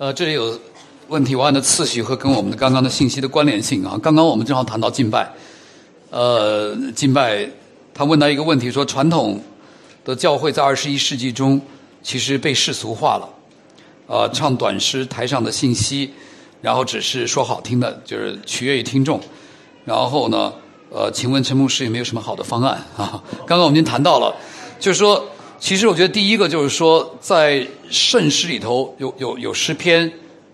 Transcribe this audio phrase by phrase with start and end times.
[0.00, 0.56] 呃，这里有
[1.08, 3.98] 问题，我按的次序和跟我们的刚刚的信息的关联性啊。
[4.00, 5.28] 刚刚我们正好谈到敬拜，
[6.10, 7.50] 呃，敬拜，
[7.92, 9.42] 他问到一个问题，说传统
[10.04, 11.60] 的教会在二十一世纪中
[12.00, 13.28] 其实被世俗化了，
[14.06, 16.08] 呃，唱短诗，台上的信息，
[16.62, 19.20] 然后只是说好听的，就是取悦于听众。
[19.84, 20.52] 然后呢，
[20.90, 23.20] 呃，请问陈牧师有没有什么好的方案啊？
[23.48, 24.32] 刚刚我们已经谈到了，
[24.78, 25.28] 就是说。
[25.60, 30.10] 其实我觉得第一个就是说，在圣诗里头有有有诗篇，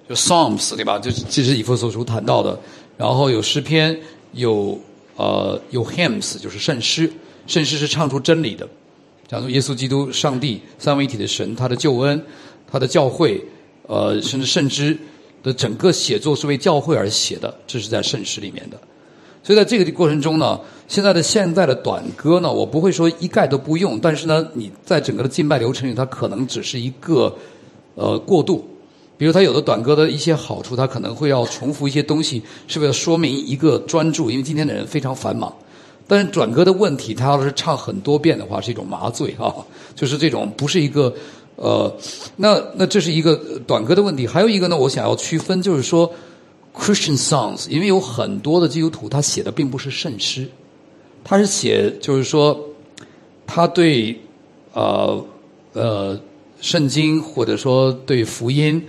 [0.09, 0.99] 有 Psalms 对吧？
[0.99, 2.59] 就这是以弗所书谈到的。
[2.97, 4.01] 然后有诗篇，
[4.33, 4.81] 有
[5.17, 7.11] 呃有 Hymns，就是圣诗。
[7.47, 8.67] 圣诗是唱出真理的，
[9.29, 12.25] 讲述耶稣基督、上帝三位一体的神，他的救恩，
[12.71, 13.39] 他的教会，
[13.87, 14.97] 呃，甚至圣诗
[15.43, 18.81] 的整个写作是为教会而写的，这是在圣诗里面的。
[19.45, 20.59] 所以在这个过程中呢，
[20.89, 27.37] 现在的现在的短歌呢，我不会说一概都不用，但是呢，你在整个的敬拜流程里，它可能只是一个
[27.95, 28.65] 呃过渡。
[29.19, 35.55] 比如它有的短歌的一些好处，它可能会要重复一些东西，是为了说明一个专注，因为今天的人非常繁忙。
[36.09, 39.55] 但是短歌的问题，它要是唱很多遍的话，是一种麻醉啊，
[39.95, 41.13] 就是这种不是一个
[41.57, 41.95] 呃，
[42.37, 44.27] 那那这是一个短歌的问题。
[44.27, 46.11] 还有一个呢，我想要区分，就是说。
[46.77, 50.49] Christian songs，因为有很多的基督徒，他写的并不是圣诗，
[51.23, 52.59] 他是写就是说，
[53.47, 54.21] 他对
[54.73, 55.25] 呃
[55.73, 56.21] 呃
[56.61, 58.85] 圣经或者说对福音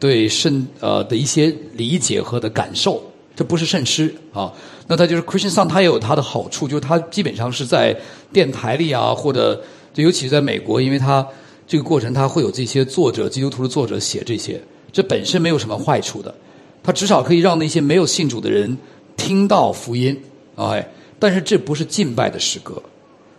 [0.00, 3.00] 对圣呃的一些理解和的感受，
[3.36, 4.52] 这不是圣诗啊。
[4.88, 7.96] 那他就是 Christian song，它也有它的好处，就是它基本上是在
[8.32, 9.62] 电台里啊，或者
[9.94, 11.24] 就尤其是在美国，因为它
[11.64, 16.34] 这个过程它会有这些作者基督徒的作者写这些，这本身没有什么坏处的。
[16.82, 18.76] 他至少可以让那些没有信主的人
[19.16, 20.18] 听到福音，
[20.56, 22.82] 哎，但是这不是敬拜的诗歌。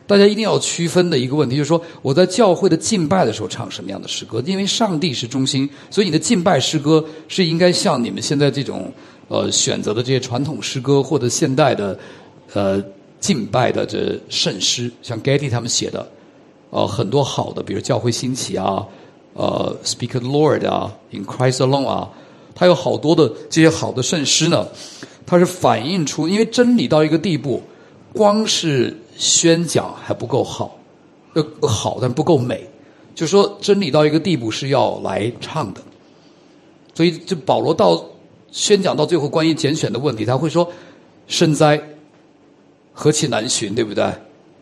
[0.07, 4.43] 大家一定要区分的一个问题就是说，我在教会的敬拜的时候唱什么样的诗歌？
[4.45, 8.91] 因为上帝是中心，所以你的敬拜诗歌是应该像你们现在这种
[9.29, 11.97] 呃选择的这些传统诗歌，或者现代的
[12.53, 12.83] 呃
[13.21, 16.05] 敬拜的这圣诗，像 Getty 他们写的，
[16.71, 18.85] 呃很多好的，比如教会兴起啊，
[19.33, 22.09] 呃 Speak the Lord 啊，In Christ Alone 啊。
[22.53, 24.67] 他有好多的这些好的圣诗呢，
[25.25, 27.61] 它是反映出，因为真理到一个地步，
[28.13, 30.77] 光是宣讲还不够好，
[31.33, 32.69] 呃好但不够美，
[33.15, 35.81] 就说真理到一个地步是要来唱的，
[36.93, 38.03] 所以这保罗到
[38.51, 40.69] 宣讲到最后关于拣选的问题，他会说
[41.27, 41.81] 深哉，
[42.93, 44.11] 何其难寻，对不对？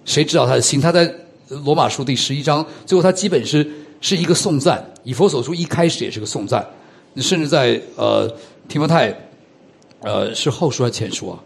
[0.06, 0.80] 谁知道他的心？
[0.80, 1.12] 他在
[1.48, 3.68] 罗马书第十一章最后，他基本是
[4.02, 6.64] 是一个颂赞，以佛所书一开始也是个颂赞。
[7.14, 8.32] 你甚至在呃
[8.68, 9.14] 提摩太，
[10.02, 11.40] 呃是后书还是前书啊？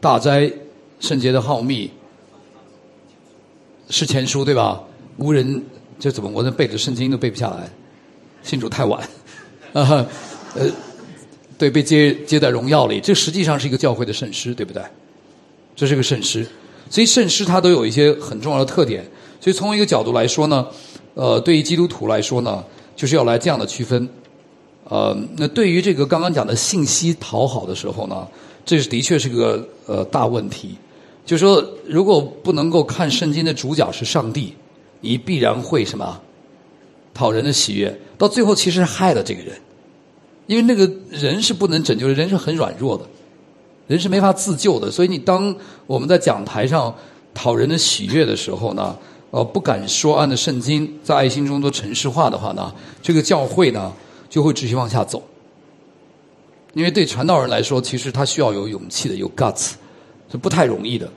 [0.00, 0.50] 大斋
[0.98, 1.90] 圣洁的浩密
[3.88, 4.82] 是前书对吧？
[5.18, 5.62] 无人
[5.98, 7.68] 这怎么我这背着圣经都背不下来？
[8.42, 9.00] 信主太晚
[9.74, 10.06] 啊
[10.54, 10.70] 呃
[11.58, 14.82] 对被接接在荣耀里，这实际上是一个教会的圣诗对不对？
[15.76, 16.46] 这是个圣诗，
[16.88, 19.04] 所以圣诗它都有一些很重要的特点。
[19.40, 20.66] 所以从一个角度来说呢，
[21.14, 22.64] 呃对于基督徒来说呢，
[23.00, 24.06] 就是要来这样的区分。
[24.84, 28.28] 呃，那对于这个刚刚讲的信息讨好的时候呢，
[28.62, 30.74] 这是的确是个呃大问题。
[31.24, 34.52] 就说如果不能够看圣经的主角是上帝，
[35.00, 36.20] 你必然会什么
[37.14, 39.56] 讨人的喜悦，到最后其实害了这个人，
[40.46, 43.04] 因为那个人是不能拯救的，人是很软弱的，
[43.86, 44.90] 人是没法自救的。
[44.90, 45.56] 所以你当
[45.86, 46.94] 我们在讲台上
[47.32, 48.94] 讨人的喜悦的时候呢，
[49.30, 53.92] 呃，不敢说按的圣经在爱心中做城市化的话呢，这个教会呢。
[54.30, 55.20] 就会继续往下走，
[56.72, 59.72] 因为对传道人来说，其实他需要有勇气的，有 guts，
[60.30, 61.10] 是不太容易的。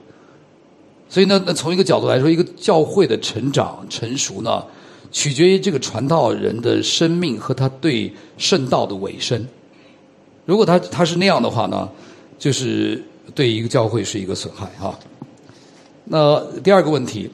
[1.07, 4.65] 所以呢，那从一个角度来说，一个教会的成长成熟呢，
[5.11, 9.47] 取决于这个传道人的生命和他对圣道的委身。
[10.45, 11.87] 如果他他是那样的话呢，
[12.39, 12.99] 就是
[13.35, 14.97] 对一个教会是一个损害哈。
[16.05, 17.29] 那第二个问题，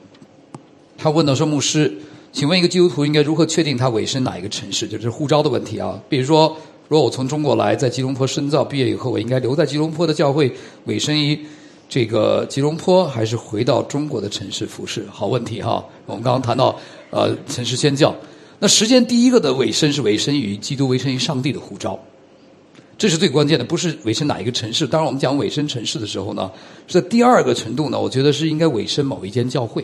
[0.99, 1.91] 他问到说，牧师。
[2.31, 4.87] 请问一个基督徒应该如何确定他委身哪一个城市？
[4.87, 5.99] 就是护照的问题啊。
[6.07, 6.55] 比如说，
[6.87, 10.53] 如果我从中国来，在吉隆坡深造，毕业以后我应该留在吉隆坡的教会
[10.85, 11.39] 委身于
[11.89, 15.03] 这个吉隆坡，还是回到中国的城市服侍？
[15.09, 15.83] 好问题哈。
[16.05, 16.77] 我们刚刚谈到
[17.09, 18.15] 呃城市宣教，
[18.59, 21.99] 那时间第一个的委身是委身于基督，委身于上帝的护照，
[22.95, 24.85] 这是最关键的，不是委身哪一个城市。
[24.85, 26.51] 当然，我们讲委身城市的时候呢，
[26.85, 29.83] 是在第二个程度呢，我觉得是应该委身某一间教会。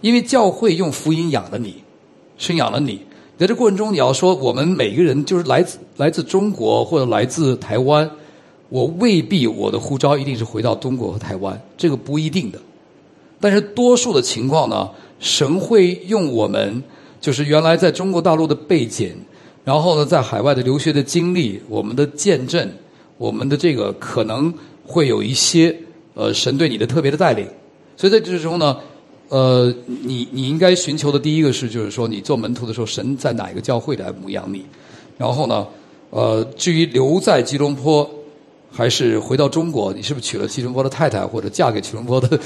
[0.00, 1.82] 因为教会用福音养了你，
[2.36, 3.00] 生养了你，
[3.36, 8.10] 在这过程中，你要说我们每个人就是来自来自中国或者来自台湾，
[8.68, 12.58] 我未必我的护照一定是回到中国和台湾，这个不一定的。
[13.40, 14.90] 但是多数的情况呢，
[15.20, 16.82] 神会用我们
[17.20, 19.14] 就是原来在中国大陆的背景，
[19.64, 22.68] 然后呢，在海外的留学的经历，我们的见证，
[23.16, 24.52] 我们的这个可能
[24.84, 25.74] 会有一些
[26.14, 27.46] 呃神对你的特别的带领。
[27.96, 28.76] 所以在这之中呢，
[29.28, 34.64] 呃，你你应该寻求的第一个是，就是说你做门徒的时候，神在哪一个教会来牧养你？
[35.16, 35.66] 然后呢，
[36.10, 38.08] 呃，至于留在吉隆坡。
[38.70, 42.38] 还是回到中国，你是不是娶了吉隆坡的太太，或者嫁给吉隆坡的？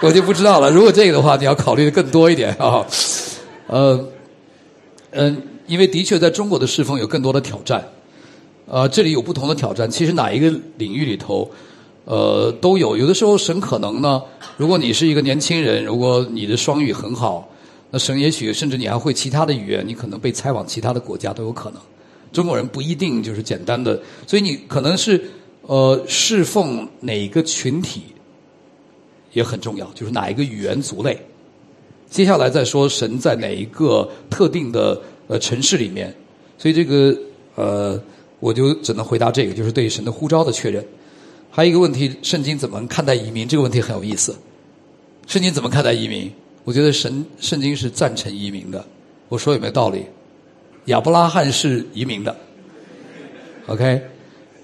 [0.00, 0.70] 我就不知道了。
[0.70, 2.84] 如果这个的话，你要考虑的更多一点啊。
[3.66, 4.08] 呃，
[5.10, 7.86] 嗯，因为的确在中国的侍奉有更多的挑战。
[8.66, 9.88] 呃，这里有不同的挑战。
[9.88, 11.48] 其实哪一个领域里头，
[12.06, 12.96] 呃，都有。
[12.96, 14.22] 有的时候神可能呢，
[14.56, 17.48] 如果你是一个年轻人，如果你的双语很好，
[17.90, 21.80] 那神也许甚至你还会其他的语言，你可能被拆往其他的国家都有可能。
[22.32, 25.20] 中国人不一定就是简单的，所以你可能是
[25.62, 28.02] 呃侍奉哪一个群体
[29.32, 31.18] 也很重要，就是哪一个语言族类。
[32.08, 36.14] 接下来再说神在哪一个特定的呃城市里面，
[36.56, 37.16] 所以这个
[37.56, 38.00] 呃
[38.38, 40.84] 我就只能回答这个，就是对神的呼召的确认。
[41.56, 43.48] 还有一个问题，圣经怎么看待移民？
[43.48, 44.36] 这个问题很有意思。
[45.26, 46.30] 圣经怎么看待移民？
[46.64, 48.84] 我觉得神圣经是赞成移民的。
[49.30, 50.04] 我说有没有道理？
[50.84, 52.36] 亚伯拉罕是移民的
[53.68, 54.02] ，OK，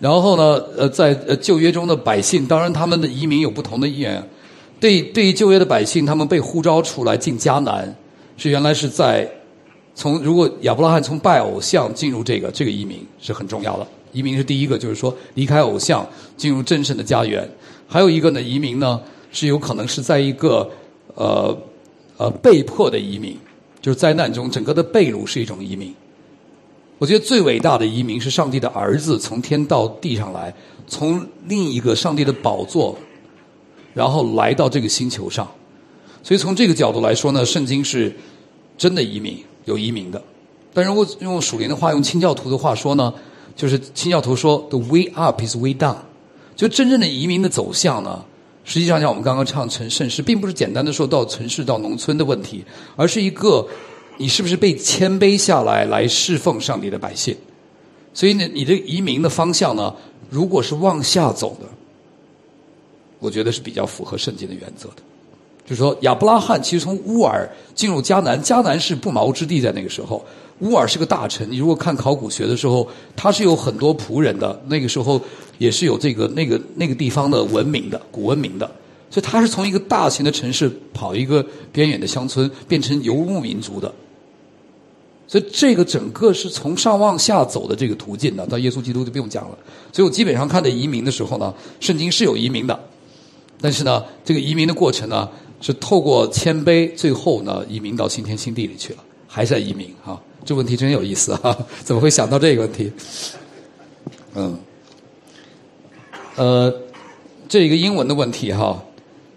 [0.00, 4.22] 然后呢，呃，在呃旧约中的百姓，当然他们的移民有不同的意愿。
[4.78, 7.96] 对对于旧约的百姓，他们被呼召出来进迦南，
[8.36, 9.26] 是原来是在
[9.94, 13.88] 从如果亚伯拉罕从拜偶像进入这个这个移民是很重要的。
[14.12, 16.06] 移民是第一个，就是说离开偶像
[16.36, 17.48] 进入真正的家园。
[17.86, 19.00] 还有一个呢，移民呢
[19.32, 20.70] 是有可能是在一个
[21.14, 21.56] 呃
[22.16, 23.36] 呃被迫的移民，
[23.80, 25.94] 就是灾难中整个的被掳是一种移民。
[26.98, 30.54] 我觉得最伟大的移民是上帝的儿子从天到地上来，
[30.86, 32.96] 从另一个上帝的宝座，
[33.92, 35.50] 然后来到这个星球上。
[36.22, 38.14] 所以从这个角度来说呢，圣经是
[38.78, 40.22] 真的移民，有移民的。
[40.72, 43.12] 但如果用属灵的话，用清教徒的话说呢，
[43.54, 45.96] 就是清教徒说：“The way up is way down。”
[46.56, 48.24] 就真正的移民的走向呢，
[48.64, 52.64] 实际上像我们刚刚唱成盛世，并不是简单的说到城市到农村的问题，
[52.96, 53.66] 而是一个。
[54.18, 57.34] 你是不是被谦卑下来来侍奉上帝的百姓？
[58.12, 59.92] 所以呢，你的移民的方向呢，
[60.28, 61.66] 如果是往下走的，
[63.18, 64.96] 我觉得是比较符合圣经的原则的。
[65.64, 70.22] 就是说，亚伯拉罕其实从乌尔进入迦南，迦南是不毛之地，在那个时候，
[70.60, 71.50] 乌尔是个大臣。
[71.50, 75.20] 你如果看考古学的时候，他是有很多仆人的，那个时候
[75.58, 78.70] 也是有这个那个那个地方的文明的古文明的。
[79.10, 83.92] 所以他是从一个大型的城市跑一个边远的乡村，变成游牧民族的。
[85.26, 89.58] 所以这个整个是从上往下走的这个途径呢，到耶稣基督就不用讲了。
[89.92, 92.78] 所以我基本上看的移民的时候呢，圣经是有移民的，
[93.60, 95.28] 但是呢，这个移民的过程呢，
[95.60, 100.20] 是透过谦卑，最后呢，移民到新天新地里去了，还在移民哈？
[100.44, 102.92] 这问题真有意思哈， 怎么会想到这个问题？
[104.34, 104.58] 嗯，
[106.36, 106.74] 呃，
[107.48, 108.82] 这一个英文的问题哈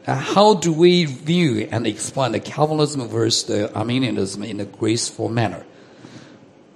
[0.06, 5.62] ，How do we view and explain the Calvinism versus the Arminianism in a graceful manner？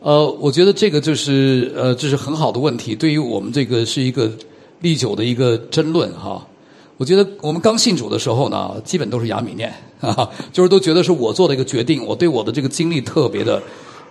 [0.01, 2.95] 呃，我觉得这个就是呃，这是很好的问题。
[2.95, 4.31] 对于我们这个是一个
[4.81, 6.45] 历久的一个争论哈。
[6.97, 9.73] 我觉得我们刚信主的时候呢，基本都是雅米念，
[10.51, 13.61] 就是都觉得是我做的一个决定，我对我的这个经历特别的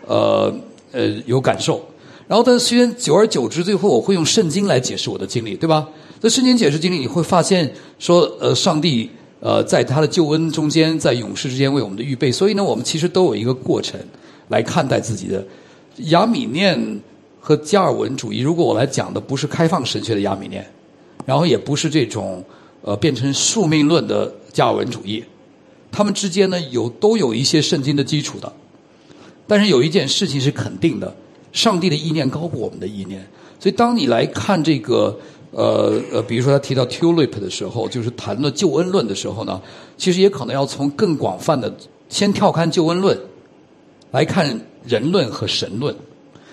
[0.08, 0.52] 呃
[0.90, 1.80] 呃有感受。
[2.26, 5.88] 然后，但虽然久而久之，最后我会用圣经来解释我的经历，对吧？
[6.20, 9.08] 在圣经解释经历，你会发现说，呃，上帝
[9.40, 12.30] 呃在他的救恩中间，在勇士之间为我们的预备。
[12.30, 13.98] 所以呢，我们其实都有一个过程
[14.48, 15.42] 来看待自己的。
[16.10, 17.00] 亚米念
[17.40, 20.64] 和加尔文主义，如果我来讲的不是开放神学的亚米念，
[21.24, 22.44] 然后也不是这种
[22.82, 25.24] 呃变成宿命论的加尔文主义，
[25.90, 28.52] 他们之间呢有都有一些圣经的基础的，
[29.48, 31.12] 但是有一件事情是肯定的，
[31.50, 33.26] 上帝的意念高过我们的意念，
[33.58, 35.18] 所以当你来看这个
[35.50, 39.60] 呃呃，比如说他提到 tulip 的时候，就是谈论救恩论的时候呢，
[39.96, 41.74] 其实也可能要从更广泛的
[42.08, 43.18] 先跳开救恩论
[44.12, 44.60] 来看。
[44.86, 45.94] 人论和神论，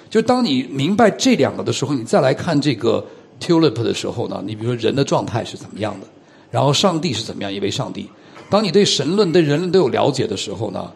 [0.10, 3.06] 就当你明白这两个的时候，你再来看这个
[3.40, 6.08] tulip 的时候呢，你比如说人的状态是怎么样的，
[6.52, 8.10] 然后上帝是怎么样一位上帝。
[8.50, 10.92] 当你对神论、对人论都有了解的时候呢，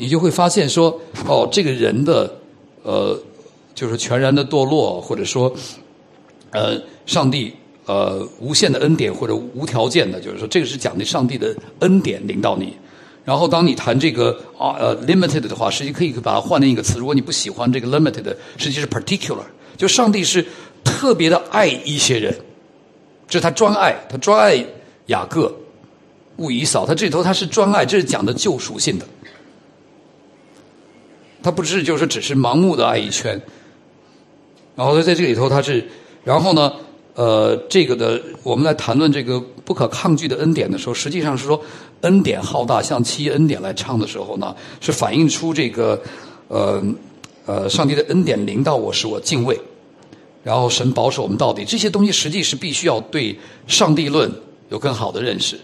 [0.00, 2.32] 你就会发现说，哦，这个人的
[2.84, 3.20] 呃，
[3.74, 5.52] 就是全然的堕落，或者说，
[6.52, 7.52] 呃，上帝
[7.84, 12.72] 呃无限的恩典或者无条件的，就是说这个是讲的上帝的恩典领导你。
[13.24, 17.00] 然后，当你谈这个啊呃 limited 的话，实际可以把它换另一个词。
[17.00, 18.24] 如果你不喜欢这个 limited，
[18.56, 19.42] 实际是 particular，
[19.76, 20.46] 就上帝是
[20.84, 22.32] 特别的爱一些人，
[23.28, 24.64] 这是他专爱，他专爱
[25.06, 25.52] 雅各、
[26.36, 29.04] 乌以扫，他这里头他是专爱，这是讲的救赎性的。
[31.42, 33.40] 他不是就是只是盲目的爱一圈。
[34.74, 35.86] 然后在这里头，他是，
[36.24, 36.72] 然后呢，
[37.14, 41.60] 呃，这个的我们在谈论这个不可抗拒的恩典的时候，实际上是说
[42.02, 46.00] 恩典浩大，像七恩典来唱的时候呢，是反映出这个
[46.46, 46.82] 呃
[47.44, 49.58] 呃上帝的恩典临到我，使我敬畏。
[50.44, 54.32] 然后神保守我们到底，这些东西实际是必须要对上帝论
[54.68, 55.58] 有更好的认识。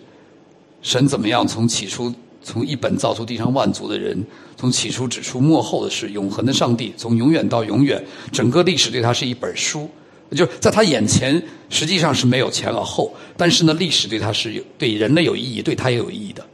[0.83, 2.12] 神怎么样从起初
[2.45, 4.25] 从一本造出地上万族的人，
[4.57, 9.91] 从起初指出幕后的事，永恒的上帝，从永远到永远，整个历史对他是一本书，
[10.31, 16.45] 就是在他眼前实际上是没有前和后，但是呢，历史对他是有对人类有意义，对他也有意义的。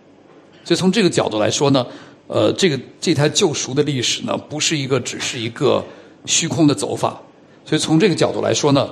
[0.65, 1.85] 所以从这个角度来说呢，
[2.29, 5.85] 呃，这个这台救赎的历史呢，不是一个只是一个
[6.25, 7.21] 虚空的走法。
[7.65, 8.89] 所以从这个角度来说呢，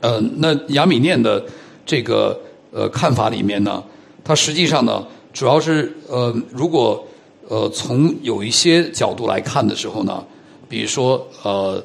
[0.00, 1.44] 呃，那亚米念的
[1.84, 2.38] 这个
[2.70, 3.82] 呃看法里面呢，
[4.22, 7.06] 它实际上呢，主要是呃，如果
[7.46, 10.24] 呃从有一些角度来看的时候呢，
[10.66, 11.84] 比如说呃，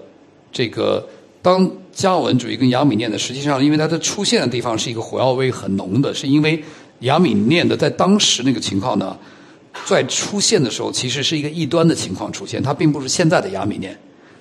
[0.53, 1.05] 这个
[1.41, 6.63] 当加尔文主义跟亚米念的，实际上因为它的出现的地方是一个火药味很浓的，是因为
[7.01, 9.17] 亚米念的在当时那个情况呢，
[9.85, 13.93] 在出现的时候其实是一个异端的情况出现，它并不是现在的亚米念。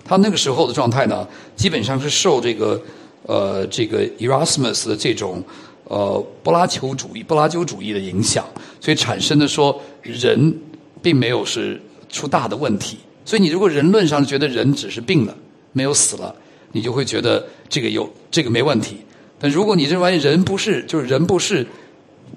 [0.05, 1.27] 它那个时候的状态呢，
[1.57, 2.81] 基本上是受这个
[3.25, 5.43] 呃这个 Erasmus 的这种
[5.91, 8.47] 呃柏拉图主义、柏拉图主义的影响，
[8.81, 10.57] 所以产生的说人
[11.03, 12.97] 并没有是出大的问题。
[13.25, 15.35] 所以你如果人论上觉得人只是病了，
[15.73, 16.33] 没有死了，
[16.71, 18.99] 你就会觉得这个有这个没问题。
[19.41, 21.67] 但如果你认为人不是就是人不是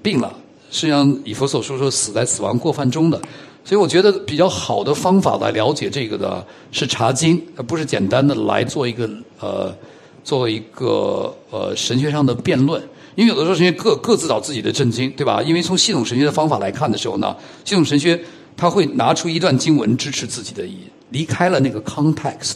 [0.02, 0.36] 病了，
[0.72, 3.20] 实际上以佛所说说死在死亡过犯中的。
[3.64, 9.08] 所以我觉得比较好的方法来了解这个的是查经，而不是简单的来做一个
[9.40, 9.74] 呃，
[10.22, 12.82] 做一个呃神学上的辩论。
[13.14, 15.42] 因为有的时候神学各各自找自己的正经，对吧？
[15.42, 18.20] 因为从系统神学的方法来看的时候呢，系统神学
[18.56, 20.78] 他会拿出一段经文支持自己的意，
[21.10, 22.54] 离开了那个 context。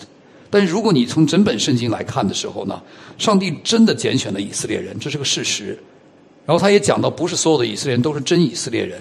[0.51, 2.81] 但是如果你从整本圣经来看的时候呢，
[3.19, 5.79] 上帝真的拣选了以色列人，这是个事实。
[6.45, 8.99] 然后他也讲到，不是所有的以色列人都是真以色列人。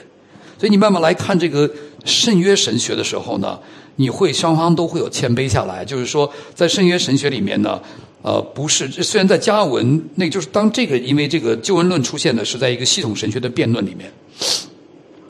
[0.58, 1.70] 所以你慢慢来看这个。
[2.06, 3.60] 圣约神学的时候呢，
[3.98, 7.82] 你会双方都会有谦卑下来，就是说，在圣约神学里面呢，
[8.24, 14.12] 呃，不是虽然在加文，那就是当这个因为这个救恩论出现的是在一个系统神学的辩论里面，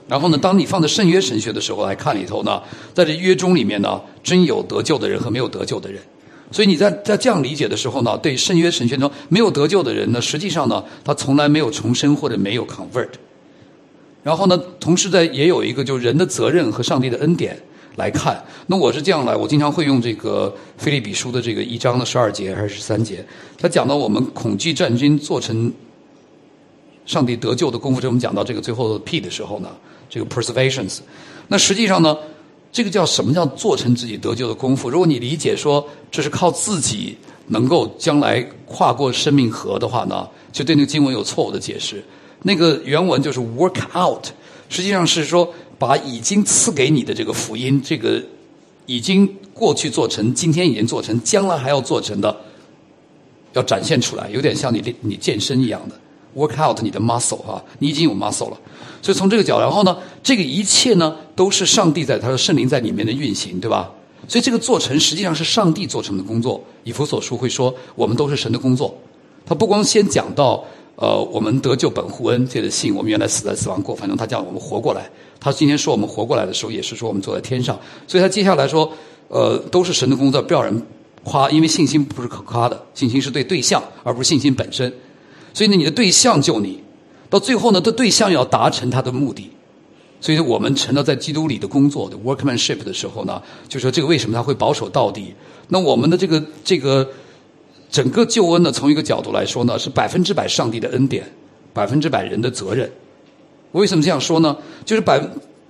[0.08, 2.62] 然后呢，当你放在圣约神学的时候来看里头呢，
[2.94, 6.02] 在这约中里面呢，真有得救的人和没有得救的人，
[6.52, 13.10] 所以你在在这样理解的时候呢，对圣约神学中没有得救的人呢，实际上呢，他从来没有重生或者没有 convert。
[14.24, 17.62] 然后呢，同时在也有一个，就是人的责任和上帝的恩典。
[17.98, 18.42] 来看。
[18.68, 23.26] 那我是这样来，我经常会用这个《菲利比书》的这个一章的十二节还是十三节，
[23.58, 25.72] 他讲到我们恐惧战军做成
[27.06, 28.00] 上帝得救的功夫。
[28.00, 29.70] 这我们讲到这个最后的 P 的时候呢，
[30.10, 31.02] 这个 p e r s e v a t i o n s。
[31.48, 32.16] 那实际上呢，
[32.72, 34.90] 这个叫什么叫做成自己得救的功夫？
[34.90, 42.04] 如果你理解说这是靠自己能够将来跨过生命河的话呢，就对那个经文有错误的解释。
[42.44, 44.28] 那个原文就是 work out，
[44.70, 48.24] 实际上是说把已经赐给你的这个福音，这个
[48.86, 52.36] 已经过去做成，今天已经做成，将来还要做成的，
[53.54, 55.96] 要展现出来，有点像你你健身一样的
[56.36, 58.58] work out 你的 muscle 啊，你已经有 muscle 了。
[59.02, 63.92] 所以从这个角，然后呢，这个一切呢都是上帝在他的圣灵在里面的运行，对吧？
[64.28, 66.64] 所以这个做成实际上是上帝做成的工作。
[66.84, 68.98] 以弗所书会说，我们都是神的工作。
[69.46, 70.66] 他不光先讲到。
[71.00, 75.08] 呃，我们得救本乎恩，这个信，我们原来死在死亡过，反正他叫我们活过来。
[75.40, 77.80] 他今天说我们活过来的时候，也是说我们坐在天上。
[78.08, 78.92] 所以他接下来说，
[79.28, 80.82] 呃，都是神的工作，不要人
[81.24, 84.92] 夸，因为信心不是可夸的，信心是对对象，而不是信心本身。
[85.54, 86.82] 所以呢，你的对象救你，
[87.30, 89.52] 到最后呢，的对象要达成他的目的。
[90.20, 93.40] 所以我们成了在基督里的工作的 workmanship 的时候呢，
[93.70, 95.36] 就说这个为什么他会保守到底？
[95.68, 97.08] 那我们的这个这个。
[97.90, 101.24] 整个救恩呢，从一个角度来说呢，是百分之百上帝的恩典，
[101.74, 102.90] 百分之百人的责任。
[103.72, 104.56] 为什么这样说呢？
[104.86, 105.22] 就是百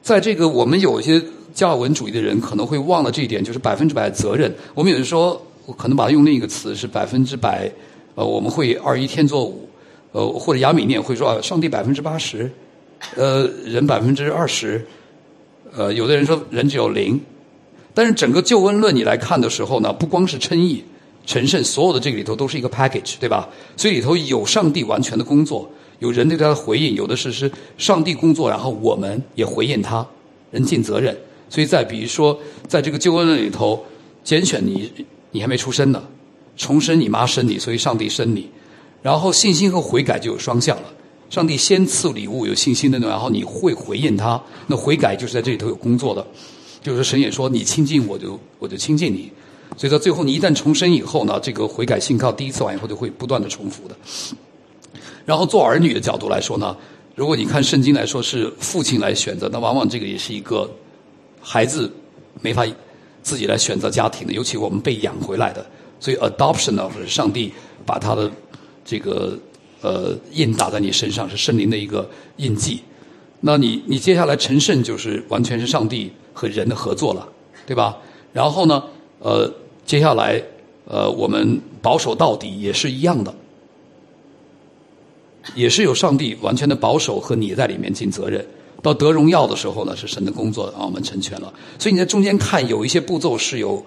[0.02, 1.22] 在这个我们有一些
[1.54, 4.54] 教文主义的人可能会忘了这一点，就是百分之百责任。
[4.74, 7.70] 我们有人说，我可能把它用另一个词是百分之百，
[8.16, 9.68] 呃，我们会二一天作五，
[10.12, 12.50] 呃，或者亚米念会说啊，上帝百分之八十，
[13.16, 14.86] 呃，人百分之二十，
[15.76, 17.20] 呃，有的人说人只有零。
[17.94, 20.84] 但是整个救恩论你来看的时候呢，不光是称义。
[21.28, 23.48] 成圣所有的这个里头都是一个 package，对吧？
[23.76, 25.70] 所以里头有上帝完全的工作，
[26.00, 30.08] 有人对他的回应，有的是是上帝工作，然后我们也回应他，
[30.50, 31.16] 人尽责任。
[31.50, 33.86] 所以在比如说，在这个救恩里头，
[34.24, 34.90] 拣选你，
[35.32, 36.02] 你还没出生呢，
[36.56, 38.50] 重生你妈生你，所以上帝生你。
[39.02, 40.94] 然后信心和悔改就有双向了，
[41.30, 46.26] 上帝先赐礼物，有信心的呢，然后你会回应他，那悔改就是在这里头有工作的。
[46.82, 49.30] 就是神也说你亲近我就我就亲近你，
[49.78, 53.96] 所以到最后你一旦重生以后呢，这个悔改信靠第一次完以后就会不断的重复的。
[55.24, 56.76] 然后做儿女的角度来说呢，
[57.16, 60.70] 如果你看圣经来说是父亲来选择，那往往这个也是一个
[61.40, 61.92] 孩子
[62.42, 62.66] 没法
[63.22, 65.66] 自己来选择家庭的，尤其我们被养回来的，
[66.00, 67.54] 所以 adoption 呢，是上帝
[67.86, 68.32] 把他的
[68.84, 69.38] 这个
[69.82, 72.82] 呃印打在你身上，是圣灵的一个印记。
[73.42, 77.28] 那你你接下来成圣就是完全是上帝和人的合作了，
[77.68, 77.96] 对吧？
[78.34, 78.84] 然后呢，
[79.20, 79.52] 呃，
[79.88, 80.40] 接下来
[80.86, 83.34] 呃我们保守到底也是一样的。
[85.56, 88.46] 也是有上帝完全的保守和你在里面尽责任。
[88.84, 91.52] 到得荣耀的时候呢，是神的工作啊，我们成全了。
[91.80, 93.84] 所以你在中间看，有一些步骤是有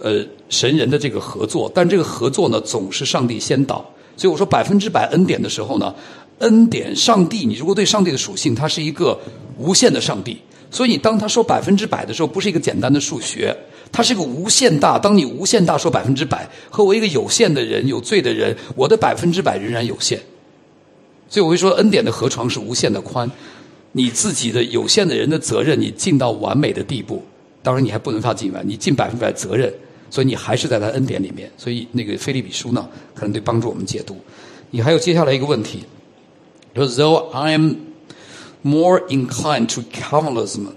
[0.00, 3.84] 呃神人的这个合作，但这个合作呢，总是上帝先导。
[4.16, 5.94] 所以我说百分之百恩典的时候呢，
[6.38, 9.18] 恩典上帝，你如果对上帝的属性，它是一个
[9.58, 10.38] 无限的上帝。
[10.70, 13.54] 所以你当他说百分之百的时候，不是一个简单的数学，
[13.92, 14.98] 它是一个无限大。
[14.98, 20.18] 当你无限大说百分之百，和我一个有限的人、有罪的人，我的百分之百仍然有限。
[21.28, 23.30] 所以我会说，恩典的河床是无限的宽，
[23.92, 27.22] 你自己的有限的人的责任，你尽到完美的地步。
[27.62, 29.72] 当然，你还不能发尽完，你尽百分百责任，
[30.10, 31.50] 所以你还是在他恩典里面。
[31.56, 34.16] 所以那个菲利比书呢，可能对帮助我们解读。
[34.70, 35.84] 你还有接下来一个问题，
[36.74, 37.76] 说，Though I am
[38.62, 40.68] more inclined to Calvinism,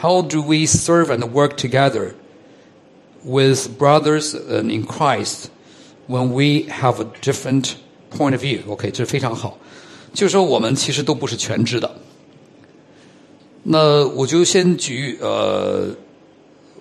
[0.00, 2.12] how do we serve and work together
[3.24, 5.50] with brothers in Christ
[6.08, 7.76] when we have a different
[8.10, 8.60] point of view?
[8.68, 9.58] OK，这非常好。
[10.12, 11.90] 就是说，我们其实都不是全知的。
[13.64, 15.88] 那我就先举呃，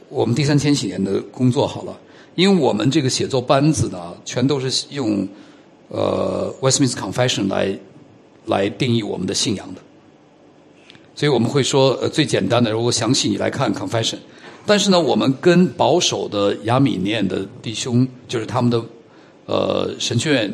[0.10, 1.96] 我们第三千禧年的工作好了，
[2.36, 5.28] 因为我们这个写作班子呢，全都是用
[5.90, 7.78] 呃 Westminster Confession 来
[8.48, 9.82] 来定义我们的信仰的，
[11.14, 14.18] 所以我们会说呃最简单的，如果详细你来看 Confession，
[14.66, 18.82] 但是呢，我们跟保守的亚米念的弟兄，就是他们的
[19.46, 20.54] 呃神学院。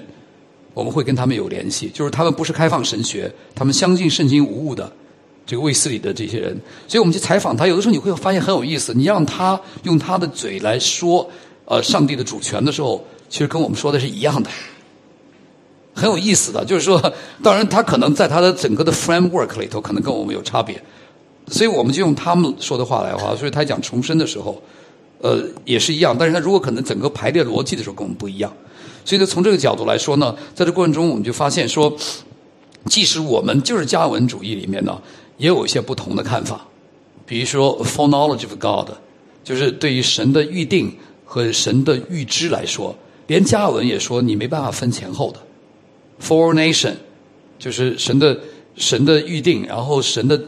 [0.73, 4.91] 我们会跟他们有联系，就是他们不是开放神学，他们相信圣经无误的
[5.43, 6.55] 这个卫斯理的这些人，
[6.87, 8.93] 所以我们去采访他，有的时候你会发现很有意思。
[8.93, 11.27] 你让他用他的嘴来说，
[11.65, 14.51] 呃，上帝的主权的时候，其实跟我们说的是一样的，
[15.95, 16.63] 很有意思的。
[16.63, 20.79] 就是说，当然他可能在他的整个的 framework 里头，可能跟我们有差别，
[21.47, 23.35] 所以我们就用他们说的话来话。
[23.35, 24.61] 所以他讲重生的时候，
[25.19, 26.15] 呃，也是一样。
[26.17, 28.51] 但是他如果可能整个排列逻辑的时候，跟我们不一样。
[29.05, 31.95] 所以呢，从这个角度来说呢，在这过程中，我们就发现说，
[32.85, 35.01] 即使我们就是加文主义里面呢，
[35.37, 36.65] 也有一些不同的看法。
[37.25, 38.95] 比如说，foreknowledge of God，
[39.43, 40.93] 就是对于神的预定
[41.25, 42.95] 和神的预知来说，
[43.27, 45.39] 连加文也说你没办法分前后的。
[46.21, 46.93] forenation，
[47.59, 48.37] 就是神的
[48.75, 50.41] 神的预定，然后神的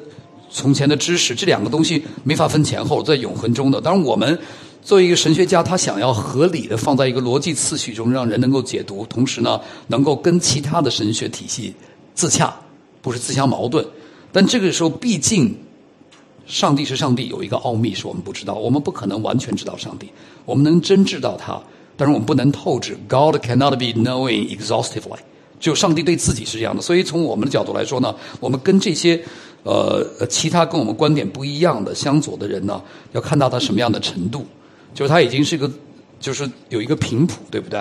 [0.49, 3.79] 从前的知识，这两个东西没法分前后，在永恒中的。
[3.79, 4.39] 当然我们。
[4.81, 11.75] 作为一个神学家，他想要合理的放在一个逻辑次序中，让人能够解读，同时呢，能够跟其他的神学体系
[12.15, 12.51] 自洽，
[13.01, 13.85] 不是自相矛盾。
[14.31, 15.53] 但这个时候，毕竟
[16.47, 20.09] 上帝是上帝，有一个奥秘是我们不知道，我们不可能完全知道上帝。
[20.45, 21.61] 我们能真知道他，
[21.97, 22.97] 但是我们不能透支。
[23.09, 25.19] God cannot be knowing exhaustively。
[25.59, 26.81] 只有上帝对自己是这样的。
[26.81, 29.21] 所以从我们的角度来说呢，我们跟这些
[29.63, 34.45] 呃其他跟我们观点不一样的相左的人呢，要看到他什么样的程度。
[34.93, 35.71] 就是他已经是一个，
[36.19, 37.79] 就是有一个频谱，对不对？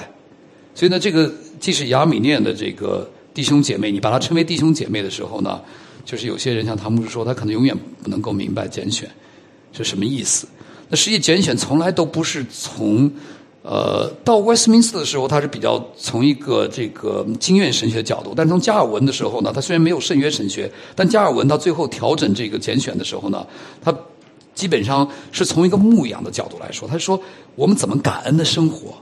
[0.74, 5.60] 所以呢，这个既是亚米念的这个弟兄姐妹，你把它称为弟兄姐妹的时候呢，
[6.04, 9.10] 就是有些人像唐牧师说，他可能永远不能够明白拣选
[9.72, 10.46] 是什么意思。
[10.90, 13.10] 那实际拣选从来都不是从
[13.62, 23.46] 呃到 Westminster 的时候，他是比较从一个这个经验神学角度，但从加尔文的时候呢，他虽然没有圣约神学，但加尔文到最后调整这个拣选的时候呢，
[23.82, 23.94] 他。
[24.54, 27.20] 基本上是从一个牧养的角度来说，他说
[27.54, 28.92] 我们怎么感恩的生活，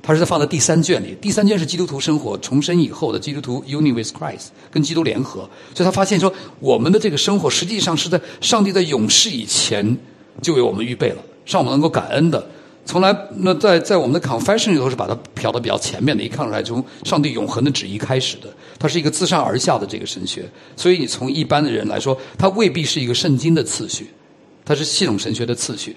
[0.00, 1.14] 他是在放在第三卷里。
[1.20, 5.40] 第三卷是基督徒生活重生以后的基督徒 union with Christ，跟基督联合。
[5.74, 9.98] 所以他发现说，我们的这个生活实际上是在上帝在永世以前
[10.40, 12.46] 就为我们预备了，让我们能够感恩的。
[12.84, 20.44] 从来那在在我们的 confession 里头是把它飘到比较前面的，一看出来从上帝永恒的旨意开始的，它是一个自上而下的这个神学。
[20.76, 24.08] 所以你从一般的人来说，它未必是一个圣经的次序。
[24.64, 25.96] 它是系统神学的次序，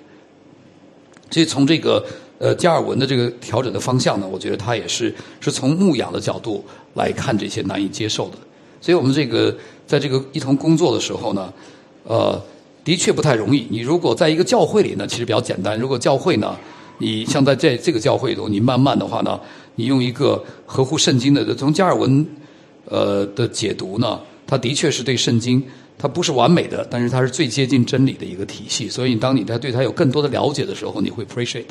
[1.30, 2.04] 所以从这个
[2.40, 8.38] 呃加尔文的这个调整的方向呢，我觉得他也是是从牧养的角度来看这些难以接受的。
[8.82, 11.54] 所以我们这个在这个一同工作的时候呢，
[12.06, 12.42] 呃，
[12.84, 13.68] 的确不太容易。
[13.70, 15.80] 你如果在一个教会里呢，其实比较简单。
[15.80, 16.58] 如果教会呢，
[16.98, 19.40] 你像在这这个教会里头，你慢慢的话呢，
[19.76, 22.26] 你用一个合乎圣经的从加尔文
[22.86, 25.64] 呃的解读呢，他的确是对圣经。
[25.98, 28.90] 它不是完美的，但是它是最接近真理的一个体系。
[28.90, 31.64] 所以，当你在对它有更多的了解的时候，你会 appreciate。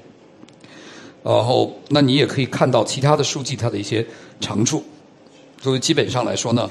[1.22, 4.04] 然后，那你也可以看到其他的书籍它的一些
[4.40, 4.82] 长处。
[5.60, 6.70] 所以，基本上来说呢，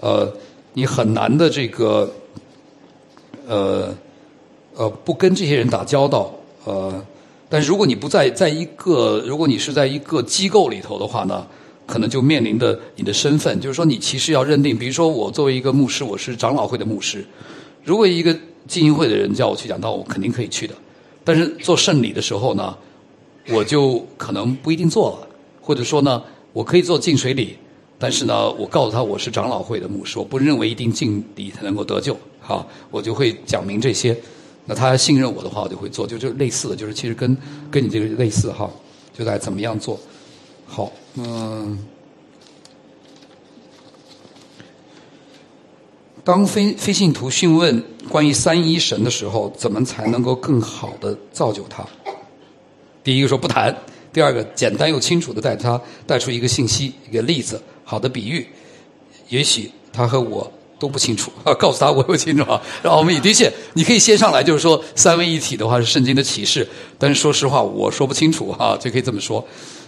[0.00, 0.32] 呃，
[0.72, 2.10] 你很难的这个，
[3.46, 3.94] 呃，
[4.74, 7.04] 呃，不跟这些人打交道，呃，
[7.54, 11.46] 但是如果你不在在一个，如果你是在一个机构里头的话呢？
[11.86, 17.24] 可能就面临的你的身份，就是说你其实要认定，比如说我作为一个牧师，我是长老会的牧师，
[17.84, 18.36] 如果一个
[18.66, 20.74] 浸营会的人叫我去讲道，我肯定可以去的。
[21.22, 22.76] 但是做圣礼的时候呢，
[23.50, 25.28] 我就可能不一定做了，
[25.60, 26.20] 或者说呢，
[26.52, 27.56] 我可以做净水礼，
[28.00, 34.16] 但是呢，我告诉他我是长老会的牧师，我不认为一定敬礼才能够得救，好，我就会讲明这些。
[34.66, 37.36] 那他信任我的话，我就会做，就就类似的就是其实跟
[37.70, 38.70] 跟你这个类似哈，
[39.12, 40.00] 就在怎么样做。
[40.66, 41.78] 好，嗯，
[46.24, 51.86] 当非非信徒询问关于三一神的时候，怎么才能够更好的造就他？
[53.02, 53.76] 第一个说不谈，
[54.14, 58.48] 第二个简单又清楚的带他带出一个信息，一个例子，好的比喻，
[59.28, 62.60] 也许他和我都不清楚啊， 告诉他我不清楚啊。
[62.82, 66.66] 然后我们也的确，你可以先上来就是说三位一体的话是圣经的启示，
[66.98, 69.44] 但是说实话我说不清楚哈，就可以这么说。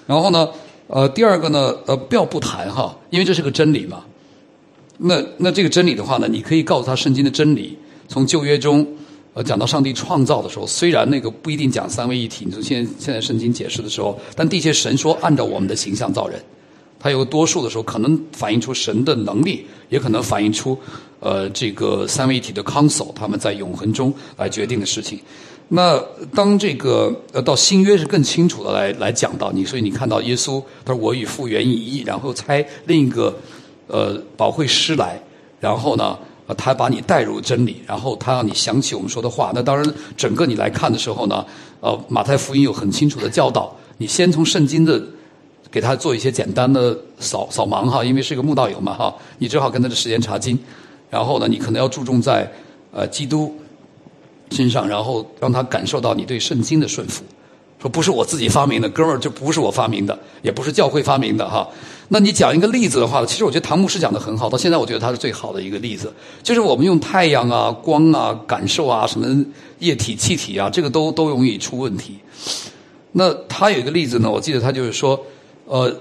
[0.06, 0.48] 然后呢？
[0.88, 4.04] 呃，第二个呢，呃，不要不谈哈，因为这是个真理嘛。
[4.98, 7.76] 那那这个真理的话呢，你可以告诉他圣经的真理。
[8.06, 8.86] 从旧约中，
[9.34, 16.40] 呃，讲到上帝创造的时候，虽然那个不一定讲三位一体，你从现现在圣经解释的时候，但地些神说按照我们的形象造人，
[17.06, 20.76] 他有多数的时候可能反映出神的能力，也可能反映出
[21.20, 25.20] 呃这个三位一体的 council 他们在永恒中来决定的事情。
[25.68, 25.96] 那
[26.34, 33.32] 当这个呃到新约是更清楚的来来讲到你，所以你看到耶稣他说我与父原以一，然后猜另一个
[33.86, 35.22] 呃保惠师来，
[35.60, 36.18] 然后呢
[36.56, 39.52] 他把你带入真理，然后他让你想起我们说的话。
[39.54, 41.46] 那当然整个你来看的时候呢，
[41.78, 45.00] 呃马太福音有很清楚的教导，你先从圣经的
[45.76, 50.58] 给他做一些简单的扫扫盲哈，因为是个慕道友嘛哈，你只好跟他的时间查经，
[51.10, 52.50] 然后呢你可能要注重在
[52.90, 53.54] 呃基督。
[54.52, 57.24] 身上，然后让他感受到你对圣经的顺服。
[57.82, 61.68] 说不是我自己发明的，哥们儿，这不是我发明的，也不是教会发明的哈。
[62.10, 66.12] 那你讲一个例子的话，其实我觉得唐牧师讲的很好，到现在我觉得他是最好的一个例子，
[66.44, 69.44] 就是我们用太阳啊、光啊、感受啊、什么
[69.80, 72.16] 液体、气体啊，这个都都容易出问题。
[73.10, 75.20] 那他有一个例子呢，我记得他就是说，
[75.66, 75.94] 呃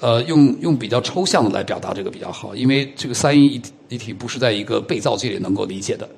[0.00, 6.08] 呃，用用比较抽象的来表达这个比较好，因为这个三一一体不是在一个被造界里能够理解的。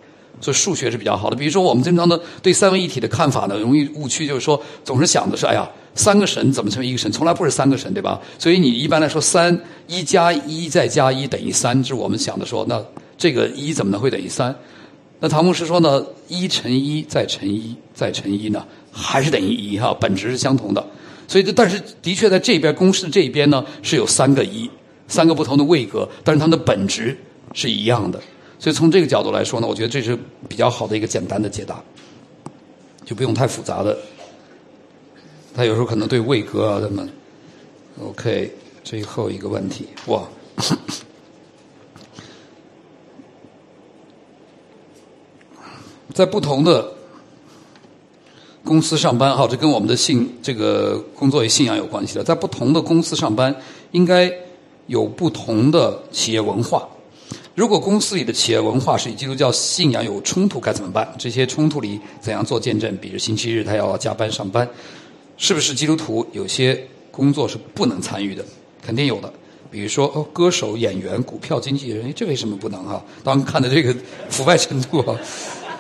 [0.40, 1.36] 所以数学是比较好的。
[1.36, 7.10] 比如说，我们经常的对三位一体的看法呢，容易误区，就是说总是想的是，哎呀，三个神怎么成为一个神？
[7.12, 8.20] 从来不是三个神，对吧？
[8.38, 9.56] 所以你一般来说，三
[9.86, 12.82] 一加一再加一等于三，这是我们想的说，那
[13.16, 14.52] 这个一怎么能会等于三？
[15.20, 20.84] 那唐牧师说呢，一乘一再乘一再乘一呢，还是等于一哈，本质是相同的。
[21.32, 24.70] 所以，但是的确在这边公式这一边呢，是有三个一，
[25.08, 27.16] 三个不同的位格，但是它们的本质
[27.54, 28.20] 是一样的。
[28.58, 30.14] 所以从这个角度来说呢，我觉得这是
[30.46, 31.82] 比较好的一个简单的解答，
[33.06, 33.96] 就不用太复杂的。
[35.54, 37.08] 他有时候可能对位格啊什么。
[38.02, 38.52] OK，
[38.84, 40.28] 最后一个问题，哇，
[46.12, 46.92] 在不同的
[48.64, 52.22] 公司上班，哈，这跟我们的信这个工作与信仰有关系的。
[52.22, 53.54] 在不同的公司上班，
[53.90, 54.32] 应该
[54.86, 56.88] 有不同的企业文化。
[57.54, 61.06] 如果公司里的企业文化是与基督教信仰有冲突，该怎么办？
[61.18, 62.96] 这些冲突里怎样做见证？
[62.96, 64.66] 比如星期日他要加班上班，
[65.36, 68.44] 是不是基督徒有些工作是不能参与的？
[68.80, 69.30] 肯定有的。
[69.70, 73.02] 比如说，哦，歌手、演员、股票经纪人，这为什么不能哈？
[73.24, 73.94] 当看的这个
[74.28, 75.18] 腐败程度啊，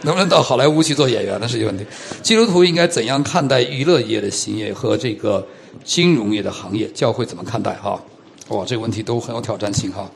[0.02, 1.84] 能不能到好莱坞去做演员那是一个问题。
[2.22, 5.46] 基督徒应该怎样看待娱乐业的行业和这个
[5.84, 6.88] 金融业的行业？
[6.88, 8.00] 教会怎么看待哈？
[8.48, 10.10] 哇，这个问题都很有挑战性哈。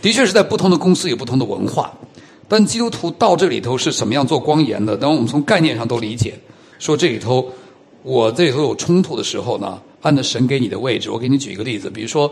[0.00, 1.92] 的确是在不同的公司有不同的文化，
[2.46, 4.96] 但基督徒到这里头是什么样做光盐的？
[4.96, 6.34] 当我们从概念上都理解，
[6.78, 7.50] 说这里头
[8.02, 12.30] 我这里头有冲突的时候呢，按照神给你的位置，我给你举一个例子，比如说，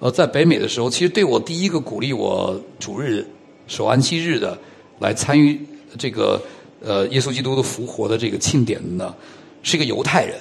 [0.00, 3.24] 呃，在北美的时候，其实对我第一个鼓励我主日
[3.68, 4.58] 守安息日的
[4.98, 5.58] 来参与
[5.98, 6.40] 这个
[6.80, 9.14] 呃耶稣基督的复活的这个庆典呢，
[9.62, 10.36] 是一个犹太人，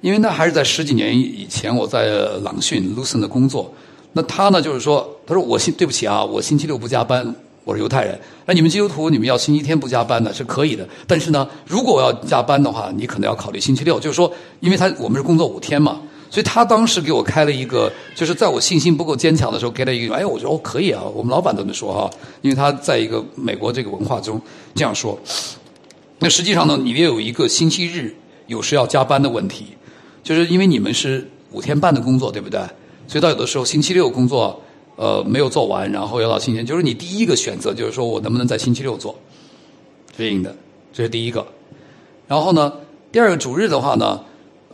[0.00, 2.06] 因为那还是在十几年以前我在
[2.42, 3.72] 朗讯 Lucen 的工作。
[4.14, 4.60] 那他呢？
[4.60, 8.20] 就是说，他说我星对不起啊，我星期六不加班，我是犹太人。
[8.44, 10.86] 那你们基督徒，你们要星期天不加班呢，是可以的。
[11.06, 13.98] 但是呢，如果我要加班的话，你可能要考虑星期六。
[13.98, 15.98] 就是说，因为他我们是工作五天嘛，
[16.32, 24.40] 所以他当时给我开了一个，就是在我信心不够坚强的时候，给了一个，哎，我觉得哦可以啊，我们老板这么说哈，因为他在一个美国这个文化中
[24.74, 25.18] 这样说。
[26.20, 28.16] 那实际上呢，你也有一个星期日
[28.46, 29.76] 有时要加班的问题，
[30.22, 32.58] 就是因为你们是五天半的工作，对不对？
[33.06, 34.58] 所以到有的时候星期六工作
[34.96, 39.14] 呃没有做完，然后要到星期天，就是你第一个选择就是说我能不能在星期六做，
[40.16, 40.56] 对应的，
[40.94, 41.46] 这是第一个。
[42.26, 42.72] 然后呢，
[43.12, 44.18] 第二个主日的话呢。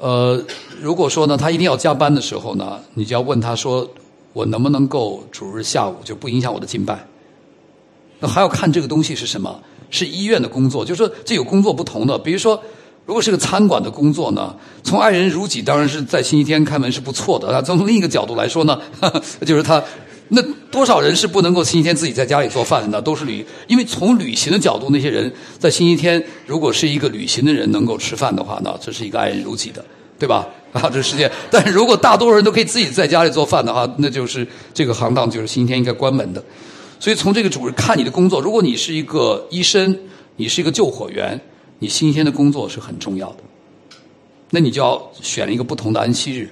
[0.00, 0.40] 呃，
[0.80, 3.88] 如果说呢，他一定要加班的时候呢，你就要问他说，
[4.32, 7.04] 我能不能够主日下午就不影响我的敬拜？
[8.20, 12.16] 那还要看这个东西是什么，是医院的工作，就是说这有工作不同的。
[12.18, 12.60] 比如说，
[13.06, 17.50] 如果是个餐馆的工作呢，从爱人如己当然是在星期天开门是不错的。
[17.50, 18.80] 那从另一个角度来说呢，
[19.44, 19.82] 就是他
[20.28, 23.00] 那多少人是不能够星期天自己在家里做饭的？
[23.00, 29.84] 都是旅，因为从旅行的角度，那些人在星期天如果是一个旅行的人能够吃饭的话呢，这是一个爱人如己的。
[30.20, 30.44] 对吧？
[30.72, 31.30] 啊，这世界。
[31.48, 36.42] 但是如果大多数人都可以自己在家里做饭的话，那就是这个行当就是星期天应该关门的。
[36.98, 39.96] 所以从这个主人看你的工作，如果你是一个医生，
[40.34, 41.40] 你是一个救火员，
[41.78, 43.36] 你星期天的工作是很重要的。
[44.50, 46.50] 那你就要选一个不同的安息日。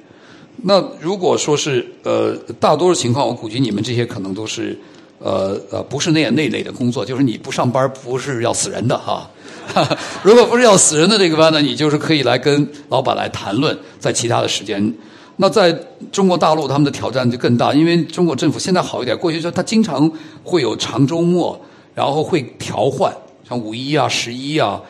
[0.62, 4.76] 那如果说是呃，大多数情况，我估计你们这些可能都是
[5.18, 9.28] 呃呃，不是那那类的工作，就是你不上班不是要死人的哈。
[10.22, 14.94] 如果不是要死人的这个班呢，你就是可以来跟老板来谈论，在其他的时间。
[15.36, 15.76] 那在
[16.10, 20.10] 中国大陆，他们的挑战就更大，因为中国政府现在好一点，过去说他经常
[20.42, 21.60] 会有长周末，
[21.94, 23.14] 然后会调换，
[23.46, 24.80] 像五一啊、十一啊，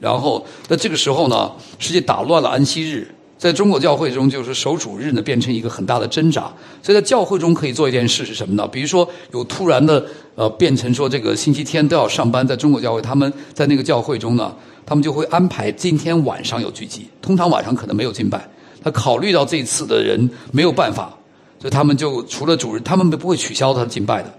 [0.00, 3.13] 然后那这个时候呢，实际打乱了安息日。
[3.44, 6.50] 在中国教会中，就是守主日呢，变成一个很大的挣扎。
[6.82, 8.66] 所以在教会中可以做一件事是什么呢？
[8.66, 10.02] 比如说有突然的
[10.34, 12.46] 呃，变成说这个星期天都要上班。
[12.46, 17.06] 在中国教会，他们在那个教会中呢，他们就会安排今天晚上有聚集。
[17.20, 18.48] 通常晚上可能没有敬拜。
[18.82, 21.14] 他考虑到这次的人没有办法，
[21.60, 24.34] 所以他们就除了主日，他们不会取消他的敬拜的。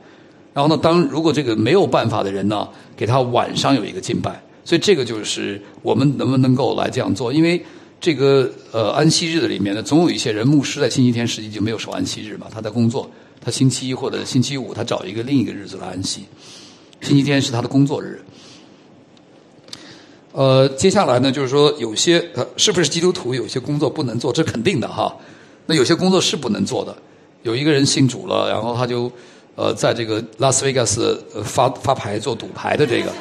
[0.51, 4.41] 然后呢，当如果这个没有办法的人呢，给他晚上有一个敬拜。
[4.63, 7.63] 所以这个就是我们能不能够来这样做，因为。
[8.05, 13.09] 这个呃安息日的里面呢，总有一些人牧师在星期天实际就没有守安息日嘛，他在工作，
[13.41, 16.23] 他星期一或者星期五他找一个另一个日子来安息，
[17.01, 18.23] 星期天是他的工作日。
[20.33, 25.11] 呃，接下来呢，就是说有些呃是不是基督徒有些工作不能做，这肯定的哈。
[25.65, 26.95] 那有些工作是不能做的。
[27.41, 29.11] 有一个人信主了，然后他就
[29.55, 33.11] 呃在这个拉斯维加斯发发牌做赌牌的这个，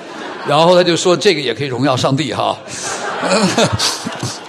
[0.47, 2.59] 然后他就说这个也可以荣耀上帝哈。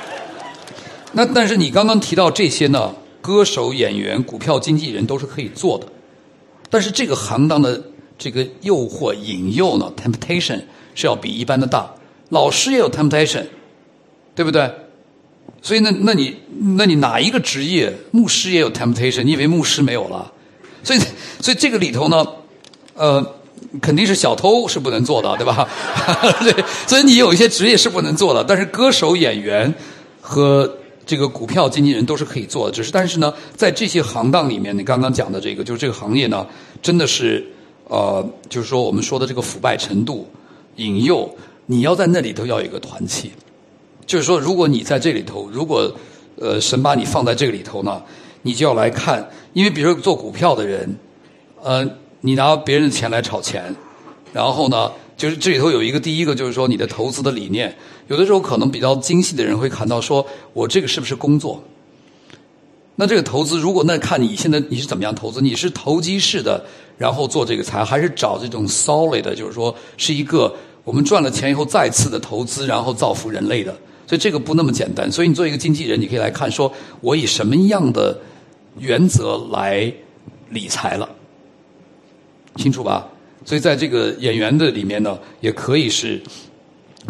[1.15, 5.87] 那但是你刚刚提到这些呢，歌手、演员、股票经纪人都是可以做的，
[6.69, 7.81] 但是这个行当的
[8.17, 10.61] 这个诱惑、引诱呢，temptation
[10.93, 11.89] 是要比一般的大。
[12.29, 13.45] 老师也有 temptation，
[14.35, 14.69] 对不对？
[15.61, 16.35] 所以那那你
[16.77, 19.23] 那你哪一个职业，牧师也有 temptation？
[19.23, 20.31] 你以为牧师没有了？
[20.83, 20.99] 所以
[21.39, 22.25] 所以这个里头呢，
[22.93, 23.25] 呃，
[23.81, 25.67] 肯定是小偷是不能做的，对吧？
[26.41, 26.53] 对，
[26.85, 29.73] 所以你有一些职业是不能做的，但是歌手、演员
[30.21, 36.45] 和这个股票经纪人都是可以做的，只是但是呢，在这些行当里面，你刚刚讲的这个，就是这个行业呢，
[36.81, 37.45] 真的是
[37.87, 40.27] 呃，就是说我们说的这个腐败程度、
[40.77, 41.29] 引诱，
[41.67, 43.31] 你要在那里头要有一个团契。
[44.07, 45.95] 就是说，如果你在这里头，如果
[46.39, 48.01] 呃神把你放在这个里头呢，
[48.41, 50.95] 你就要来看，因为比如说做股票的人，
[51.61, 51.87] 呃，
[52.21, 53.75] 你拿别人的钱来炒钱，
[54.33, 54.91] 然后呢。
[55.17, 57.75] 就是这里头有一个第一个，就是说你的投资的理念，
[58.07, 61.63] 有的时候可能比较精细的人会看到，说我这个是不是工作？
[62.97, 66.65] 那这个投资，如果那看你现在你是怎么样投资，你是投机式的，
[66.97, 73.75] 然后做这个财，还是找这种 solid 的，就是说是一个我们赚了钱以后再次的投资，然后造福人类的。
[74.07, 75.11] 所以这个不那么简单。
[75.11, 78.17] 所以你做一个经纪人，你可以来看，说我以什么样的
[78.77, 79.91] 原则来
[80.49, 81.09] 理财了，
[82.57, 83.07] 清楚吧？
[83.45, 86.19] 所以在这个演员的里面呢，也可以是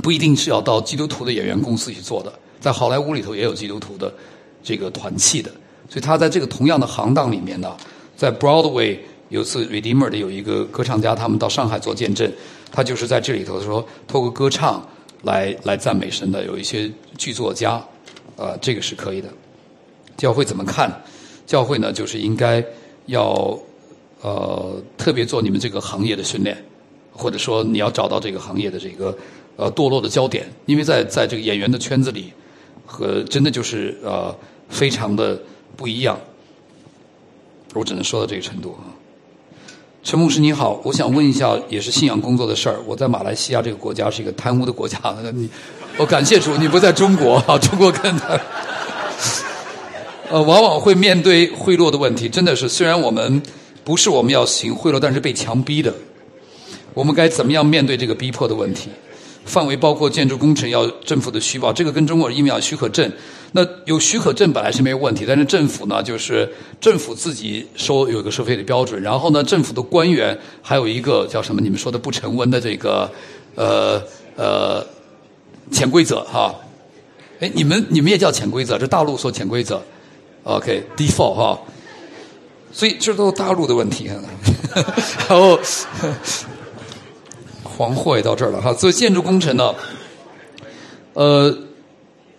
[0.04, 4.14] 不一定是要到基督徒的演员公司去做的，在好莱坞里头也有基督徒的
[4.62, 5.50] 这个团契的。
[5.90, 7.74] 所以他在这个同样的行当里面呢，
[8.18, 8.98] 在 Broadway
[9.30, 12.30] 有次 Redeemer 的有一个歌唱家，他们到上海做见证，
[12.70, 14.86] 他就是在这里头说，透过歌唱
[15.22, 17.82] 来来赞美神的，有一些剧作家，
[18.36, 19.30] 呃，这个是可以的。
[20.18, 20.92] 教会怎么看？
[21.48, 22.62] 教会呢，就是应该
[23.06, 23.58] 要。
[24.26, 26.58] 呃，特别做你们这个行业的训练，
[27.12, 29.16] 或者说你要找到这个行业的这个
[29.56, 32.34] 呃堕落的焦点，因为在在这个演员的圈子里，
[32.88, 34.36] 和真的就是呃
[34.68, 35.40] 非常的
[35.78, 36.18] 不一样。
[37.76, 38.90] 我只能说到这个程度啊。
[40.02, 42.80] 陈牧师你好，我想问一下，也是信仰工作的事儿。
[42.88, 44.98] 我在马来西亚这个国家是一个贪污的国家，
[45.36, 45.48] 你
[45.98, 48.42] 我感谢主，你不在中国啊，中国更贪。
[50.32, 53.40] 呃，往往会面对贿赂的问题，真的是，虽然我们
[53.86, 55.94] 不是我们要行贿赂，但是被强逼的，
[56.94, 58.90] 我们该怎么样面对这个逼迫的问题？
[59.46, 63.10] 范围包括建筑工程要政府的虚报，这个跟中国因为要许可证，
[63.52, 71.62] 那有许可证本来是没有问题，但是政府呢，就是政府自己收有一个收费的标准，然后呢，政府的官员还有一个叫什么？
[71.62, 73.08] 你们说的不成文的这个
[73.54, 74.02] 呃
[74.36, 74.84] 呃
[75.70, 76.56] 潜规则哈？
[77.40, 78.80] 哎，你们你们也叫潜规则？
[78.80, 79.80] 这大陆说潜规则
[80.44, 81.60] ，OK，default 哈？
[82.76, 84.12] 所以这都是大陆的问题，
[85.30, 85.58] 然后。
[87.78, 89.76] 黄祸也到这儿了哈，做建筑工程呢，
[91.14, 91.54] 呃，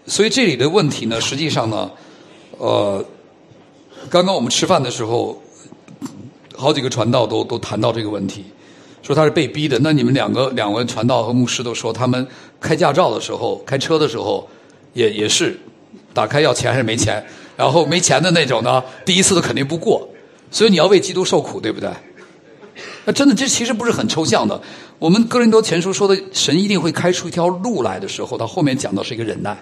[0.06, 1.90] 所以这里的问题呢，实际上呢，
[2.56, 3.04] 呃，
[4.08, 5.42] 刚刚我们吃饭的时候，
[6.56, 8.46] 好几个传道都都谈到这个问题，
[9.02, 9.78] 说他是被逼的。
[9.80, 12.26] 那你们两个两位传道和牧师都说，他们
[12.58, 14.48] 开驾照的时候、开车的时候，
[14.94, 15.58] 也也是
[16.14, 17.22] 打开要钱还是没钱，
[17.58, 20.08] 然后没钱的那种呢，第一次都肯定不过。
[20.56, 21.90] 所以你要为基督受苦，对不对？
[23.04, 24.58] 那真的，这其实不是很抽象的。
[24.98, 29.52] 我们哥林多前书说的，神一定会开出一条路来的时候，他后面讲到是一个忍耐。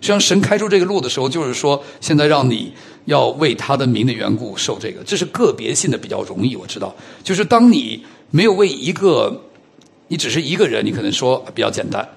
[0.00, 2.72] 实际上，神开出这个路的时候，就是说，现在让你
[3.04, 6.56] 要为他的名的缘故受这个，这是个别性的比较容易。
[6.56, 9.42] 我知道，就是当你没有为一个，
[10.06, 12.08] 你只是一个人，你可能说比较简单。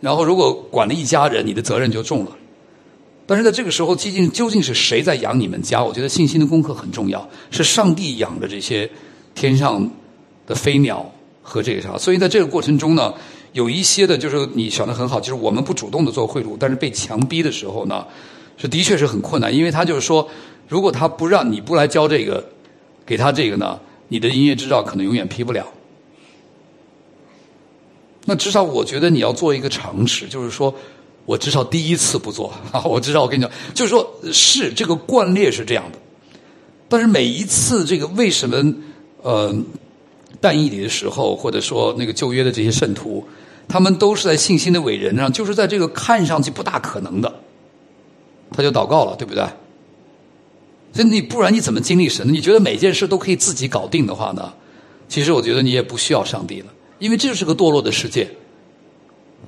[0.00, 2.30] 然后，如果管了一家人，你的责任就重了。
[3.26, 5.82] 但是在这个时候，究竟究竟是谁在养你们家？
[5.82, 8.88] 我觉得信心的功课很重要，是上帝养的这些
[9.34, 9.90] 天上
[10.46, 11.12] 的飞鸟。
[11.48, 13.14] 和这个啥，所以在这个过程中呢，
[13.52, 18.04] 有一些的，就是你想的很好，就是我们不主动的做贿赂，但是被强逼的时候呢，
[18.56, 20.28] 是的确是很困难，因为他就是说，
[20.66, 22.44] 如果他不让你不来交这个，
[23.06, 25.64] 给他这个呢，你的营业执照可能永远批不了。
[28.24, 30.74] 那至少我觉得你要做一个尝试，就是说
[31.26, 35.98] 我至少第一次不做啊， 我至少我跟你讲，就是说是这个惯例是这样的，
[36.88, 38.74] 但是每一次这个为什么
[39.22, 39.54] 呃？
[40.38, 43.26] 但以理的时候，或者说那个旧约的这些圣徒，
[43.66, 47.40] 他们都是在信心的伟人上，就是在这个看上去不大可能的，
[48.50, 49.42] 他就祷告了，对不对？
[50.92, 52.30] 所以你不然你怎么经历神？
[52.30, 54.52] 你觉得每件事都可以自己搞定的话呢？
[55.08, 56.66] 其实我觉得你也不需要上帝了，
[56.98, 58.28] 因为这就是个堕落的世界。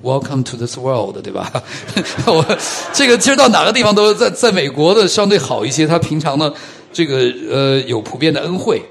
[0.01, 1.51] Welcome to this world，对吧？
[2.25, 2.45] 我
[2.93, 6.53] 这个其实到哪个地方都在在美国的相对好一些，他平常呢
[6.93, 7.17] 这个
[7.51, 8.81] 呃有普遍的恩惠。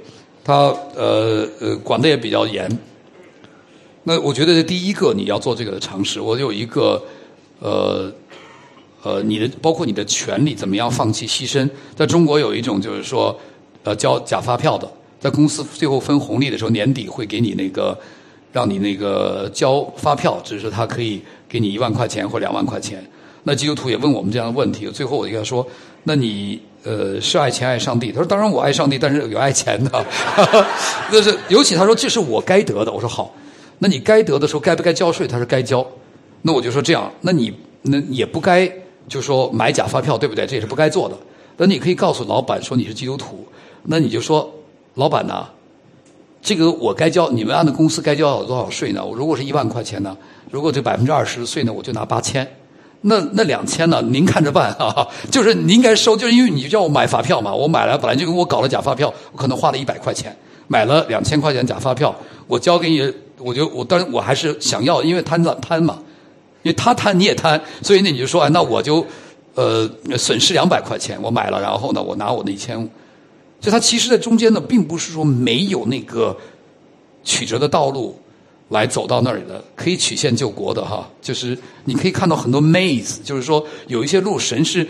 [0.45, 2.67] 他呃呃管的也比较严，
[4.05, 6.19] 那我觉得第一个你要做这个的尝试。
[6.19, 7.05] 我有一个
[7.59, 8.11] 呃
[9.03, 11.69] 呃你的包括你的权利怎么样放弃牺牲？
[11.95, 13.39] 在中国有一种就是说
[13.85, 17.99] 呃交假发票的，在公司最后分红利的时候年底会给你那个
[18.59, 23.09] 让你那个交发票，只是他可以给你一万块钱或两万块钱。
[23.45, 25.65] 那基督徒也问我们这样的问题，最后我就跟他说：
[26.03, 26.61] 那你。
[26.85, 28.13] 呃，是爱钱爱上帝。
[28.13, 29.91] 他说：“当然我爱上帝，但是有爱钱的。
[31.11, 32.91] 那是尤其他说这是我该得的。
[32.91, 33.35] 我说好，
[33.81, 35.27] 那你该得的时候该不该交税？
[35.27, 35.85] 他说该交。
[36.43, 38.73] 那我就说这样，那你那也不该
[39.09, 40.47] 就说买假发票，对不对？
[40.47, 41.17] 这也是不该做的。
[41.57, 43.45] 那你可以告诉老板说你是基督徒，
[43.83, 44.49] 那你就说
[44.95, 45.47] 老板呢，
[46.49, 49.05] 这个我该交，你们按的公司该交多少税呢？
[49.05, 50.17] 我如果是一万块钱呢，
[50.51, 52.49] 如果这百分之二十的税呢，我就拿八千。”
[53.03, 54.01] 那那两千呢？
[54.01, 55.07] 您看着办啊！
[55.31, 57.55] 就是您应该收，就是因为你叫我买发票嘛。
[57.55, 60.35] 我买了，本来就跟我搞了假发票，我可能花了一百块钱
[60.69, 65.99] 买了两千块钱假发票，我交给你，我就我当然我还是想要，因为贪贪嘛，
[66.63, 69.07] 因为他贪你也贪，所以呢你就说，哎，那我就
[69.55, 72.89] 呃损失两百块钱，我买了，然后呢我拿我的一千五，
[73.61, 76.37] 所以他其实在中间呢，并不是说没有那个
[77.25, 78.19] 曲折的道路。
[78.71, 84.87] 来走到那里的，可以曲线救国的哈，就是你可以看到很多 maze，就是说有一些路神是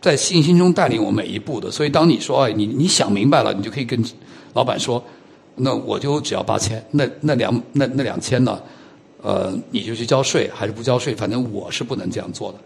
[0.00, 1.70] 在信心中带领我每一步的。
[1.70, 4.04] 所以当你说哎，你你想明白了，你就可以跟
[4.54, 5.00] 老板说，
[5.54, 8.60] 那我就只要八千，那那两那那两千呢？
[9.22, 11.14] 呃，你就去交税还是不交税？
[11.14, 12.58] 反正我是不能这样做的。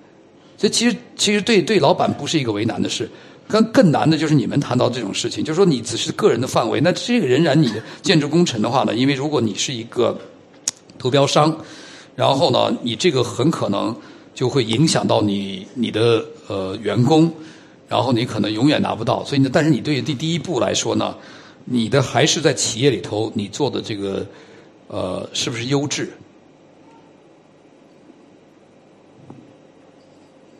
[0.57, 3.07] 所以其实其实对对老板不是一个为难的事，
[3.49, 8.95] 更更难的就是你们谈到这种事情，就是说你只是个人的范围，那这个仍然你的建筑工程的话呢？
[8.95, 10.19] 因为如果你是一个
[10.99, 11.57] 投标商，
[12.15, 13.95] 然后呢，你这个很可能
[14.35, 17.33] 就会影响到你你的呃员工，
[17.89, 19.25] 然后你可能永远拿不到。
[19.25, 21.15] 所以呢，但是你对于第第一步来说呢，
[21.65, 24.27] 你的还是在企业里头你做的这个
[24.89, 26.11] 呃是不是优质？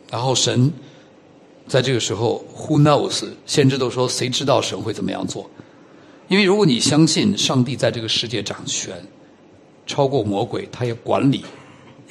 [0.09, 0.71] 然后神
[1.67, 3.25] 在这个时候，Who knows？
[3.45, 5.49] 先知都说谁知道神会怎么样做？
[6.27, 8.95] 因为如果你相信上帝在这个世界掌权。
[9.89, 11.45] 超过魔鬼，他也管理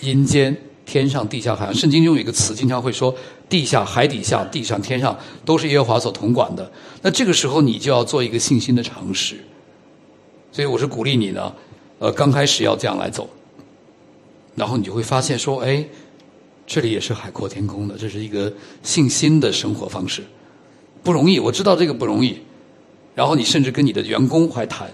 [0.00, 1.74] 阴间天上、地下、海洋。
[1.74, 3.14] 圣经中有一个词，经常会说
[3.50, 6.72] 地下、海底下、地上、天上都是耶和华所统管的。
[7.02, 9.36] 那这个时候你就要做一个信心的尝试。
[10.50, 11.52] 所以我是鼓励你呢，
[11.98, 13.28] 呃，刚开始要这样来走，
[14.54, 15.86] 然后你就会发现说，哎，
[16.66, 18.52] 这里也是海阔天空的，这是一个
[18.82, 20.22] 信心的生活方式，
[21.02, 22.38] 不容易，我知道这个不容易。
[23.14, 24.90] 然后你甚至跟你的员工还谈，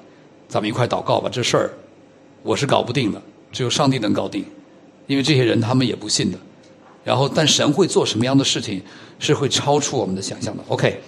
[0.48, 1.70] 咱们一块祷告吧，这事儿
[2.42, 3.20] 我是搞不定的，
[3.50, 4.44] 只有上帝能搞定，
[5.06, 6.38] 因为这些人他们也不信的。
[7.04, 8.80] 然后，但神会做什么样的事情，
[9.18, 10.62] 是会超出我们的想象的。
[10.68, 11.00] OK，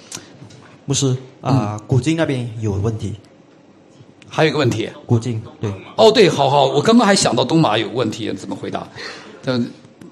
[0.87, 3.15] 牧师啊，古今那边有问题，
[4.29, 8.89] 还有一个问题，古今对，哦对，好好，我刚刚还想到东马有问题，怎么回答？
[9.45, 9.57] 那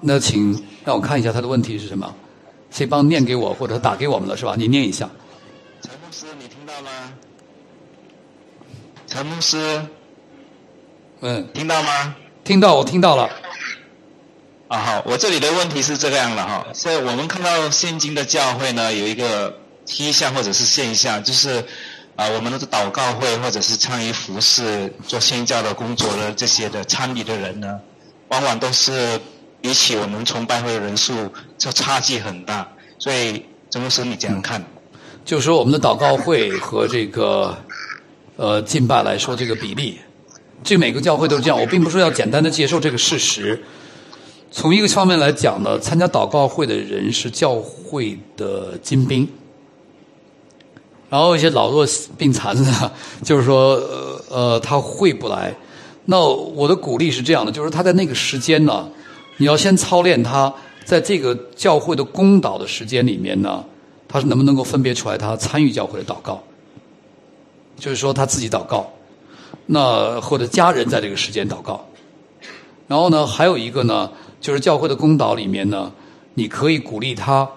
[0.05, 2.13] 那请让我看一下他的问题是什么，
[2.69, 4.55] 谁帮念给我，或者打给我们了是吧？
[4.57, 5.09] 你念一下。
[5.81, 7.13] 陈牧师，你听到吗？
[9.07, 9.81] 陈牧师
[11.21, 12.15] 嗯，听到吗？
[12.43, 13.29] 听到，我听到了。
[14.67, 21.63] 啊，好，我这里的问题是这个样的哈，所以我们看到现今的教会呢，有一个迹象或者是现象，就是
[22.17, 27.79] 啊，我们的祷告会或者是参与服饰做宣教的工作的这些的参与的人呢，
[28.29, 29.21] 往往都是
[29.63, 31.13] 比起我们崇拜会的人数，
[31.57, 32.67] 就差距很大。
[32.99, 34.61] 所以陈牧师，你怎样看？
[35.23, 37.57] 就是说，我们的祷告会和这个。
[38.35, 39.99] 呃，敬拜来说这个比例，
[40.63, 41.61] 这每个教会都是这样。
[41.61, 43.61] 我并不是要简单的接受这个事实。
[44.49, 49.29] 从一个方面来讲呢，参加祷告会的人是教会的精兵，
[51.11, 51.85] 然后一些老弱
[52.17, 52.91] 病残的，
[53.23, 53.75] 就是说
[54.29, 55.55] 呃他会不来。
[56.05, 58.89] 那我的鼓励是这样的，就是他在那个时间呢，
[59.37, 60.53] 你要先操练他
[60.85, 63.63] 在这个教会的公祷的时间里面呢，
[64.07, 66.41] 他是能不能够分别出来他参与教会的祷告。
[67.75, 68.87] 就是说他自己祷告，
[69.65, 71.83] 那或者家人在这个时间祷告，
[72.87, 74.09] 然后呢，还有一个呢，
[74.39, 75.91] 就是教会的公祷里面呢，
[76.35, 77.49] 你可以鼓励他，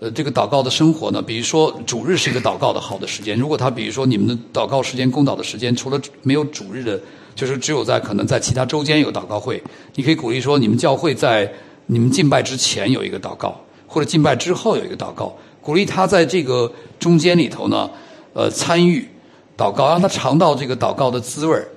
[0.00, 3.36] 呃，这个祷告的生活呢，比如说主日是一个祷告的好的时间。
[3.38, 7.00] 如果他比如说你们的祷告时间、公祷的时间，除了没有主日的，
[7.34, 9.62] 就是只有在可能在其他周间有祷告会，
[9.94, 11.52] 你可以鼓励说，你们教会在
[11.86, 17.90] 你们敬拜之前有一个祷告，或者敬拜之后有一个祷告，鼓励他在这个中间里头呢，
[18.32, 19.08] 呃，参与。
[19.56, 21.68] 祷告，让他尝到这个祷告的滋味儿，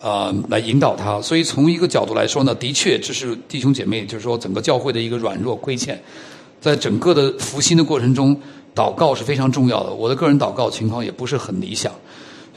[0.00, 1.20] 啊，来引导他。
[1.20, 6.02] 所以从一个角度来说呢，的确这是弟兄姐妹，就是说整个教会的一个软弱亏欠，
[6.62, 8.34] 在整个的复兴的过程中，
[8.74, 9.92] 祷告是非常重要的。
[9.92, 11.92] 我的个人祷告情况也不是很理想，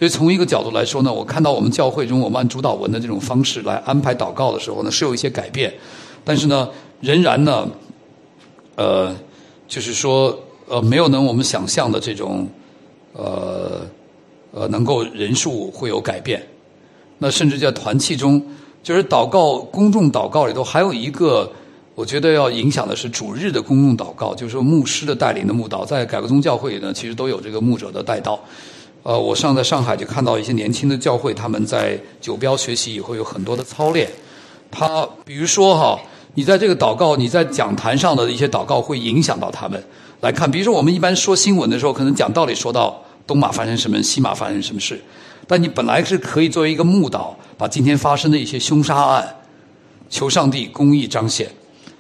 [0.02, 5.72] 所以从一个角度来说呢，我看到我们教会中我们按主导文的这种方式来安排祷告的时候呢，是有一些改变，
[6.24, 6.68] 但是呢，
[7.02, 7.68] 仍然呢，
[8.78, 9.16] 呃，
[9.68, 10.36] 就是说
[10.68, 12.47] 呃，没有能我们想象的这种，
[13.14, 13.86] 呃。
[14.54, 16.45] 呃，能够人数会有改变，
[17.20, 18.45] 那甚至在团契中，
[18.84, 21.49] 就是祷告公众祷告里头还有一个，
[21.95, 28.38] 我觉得要影响的是主日的公共祷告，就是说牧师的带领的牧道，在改革宗教会呢，其实都有这个牧者的带道。
[29.04, 34.10] 呃，我上在上海就看到一些年轻的教会，他们在酒标学习以后有很多的操练。
[34.70, 35.99] 他比如说哈，
[36.36, 39.84] 你在这个祷告，你在讲坛上的一些祷告会影响到他们
[40.22, 40.49] 来看。
[40.49, 43.02] 比如说我们一般说新闻的时候，可能讲道理说到。
[43.28, 44.99] 东马发生什么，西马发生什么事？
[45.47, 49.36] 但你本来是可以作为一个牧导，把今天发生的一些凶杀案，
[50.10, 51.49] 求上帝公义彰显，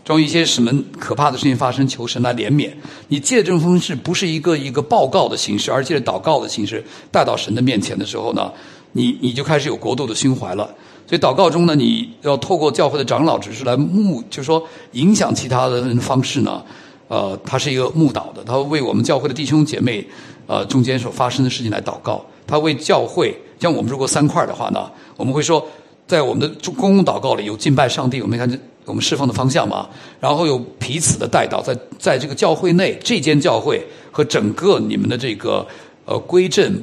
[0.03, 2.69] 装一些什么可怕的事情发生，求神来怜悯。
[3.07, 8.51] 你借这种方式，不是一个一个报告的形式，而借着祷告的形式带到神的面前的时候呢，
[8.93, 10.69] 你你就开始有国度的胸怀了。
[11.07, 16.63] 所以祷告中呢，你要透过教会的长老指示来牧，就是说影响其他的方式呢，
[17.07, 20.07] 呃，他是一个牧导的，他为我们教会的弟兄姐妹。
[20.47, 25.65] 呃，中间所发生的事情来祷告，他为教会，像我们如果三块的话呢，我们会说，
[26.05, 29.87] 在我们的公共祷告里有敬拜上帝，我们看这我们释放的方向嘛，
[30.19, 35.65] 然后有彼此的带到，在在这个教会内，这间教会和整个你们的这个
[36.05, 36.81] 呃归正，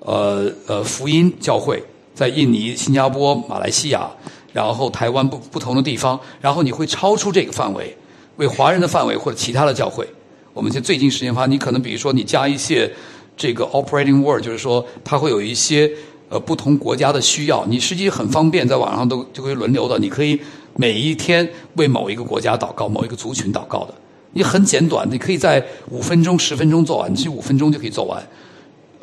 [0.00, 1.82] 呃呃福音教会，
[2.14, 4.10] 在印尼、新加坡、马来西亚，
[4.52, 7.96] 然后台湾不不同的地方，然后你会超出这个范围，
[8.36, 10.06] 为华人的范围或者其他的教会。
[10.54, 12.90] 我们现最近时间发，你可能比如说你加一些
[13.36, 15.90] 这个 operating word，就是说它会有一些
[16.30, 20.40] 呃不同国家的需要，你实际很方便，在网上都就可以轮流的，你可以
[20.76, 23.94] 每一天为某一个国家祷告，某一个族群祷告的，
[24.32, 28.22] 你很简短，你可以在五分钟、十分钟做完，其实五分钟就可以做完。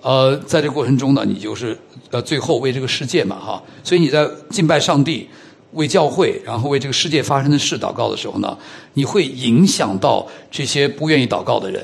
[0.02, 1.78] 呃，在这个过程中呢，你就是
[2.12, 5.28] 呃最后为这个世界嘛哈，所以你在敬拜上帝。
[5.76, 8.56] 为教会，然后为这个世界发生的事祷告的时候呢，
[8.94, 11.84] 你会影响到这些不愿意祷告的人，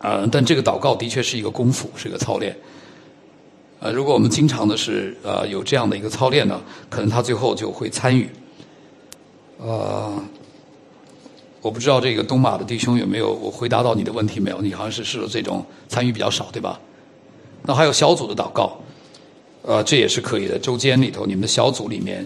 [0.00, 2.56] 呃，但这个祷告的确是一个功夫，是一个操练。
[3.78, 6.60] 呃，如果我们经常的是呃有这样的一个操练呢，
[6.90, 8.28] 可能他最后就会参与。
[9.58, 10.12] 呃，
[11.62, 14.60] 我不知道这个东马的弟兄有没有我回答到你的问题没有？
[14.60, 16.78] 你好像是是这种参与比较少，对吧？
[17.62, 18.78] 那还有小组的祷告，
[19.62, 20.58] 呃，这也是可以的。
[20.58, 22.24] 周间里头，你们的小组里面，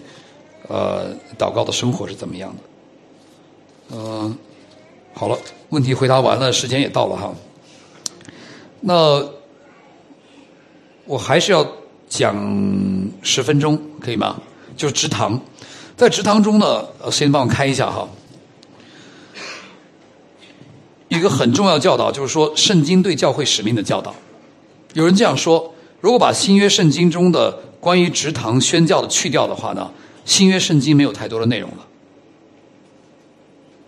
[0.67, 3.95] 呃，祷告的生活是怎么样的？
[3.95, 4.37] 嗯，
[5.13, 5.37] 好了，
[5.69, 7.33] 问题回答完了，时间也到了哈。
[8.81, 9.25] 那
[11.05, 11.65] 我还是要
[12.07, 12.35] 讲
[13.23, 14.39] 十分钟，可以吗？
[14.77, 15.39] 就是直堂，
[15.95, 18.07] 在职堂中呢，呃先帮我开一下哈。
[21.09, 24.15] 一个很重要教导就是说，圣经对教会使命的教导。
[24.93, 29.91] 有人这样说：如果把新约圣经中的关于职堂宣教的去掉的话呢，
[30.25, 31.87] 新约圣经没有太多的内容了。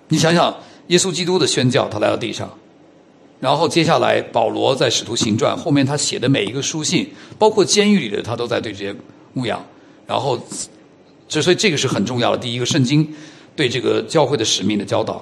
[0.10, 0.56] 你想想，
[0.88, 2.49] 耶稣基督的宣教，他来到地上。
[3.39, 8.95] 然后接下来，保罗在《使徒行传》后面，他写的每一个书信，包括监狱里的，他都在对这些
[9.34, 9.62] 牧养。
[10.06, 10.39] 然后，
[11.34, 12.38] 这所以这个是很重要的。
[12.38, 13.08] 第一个，圣经
[13.56, 15.16] 对这个教会的使命的教导；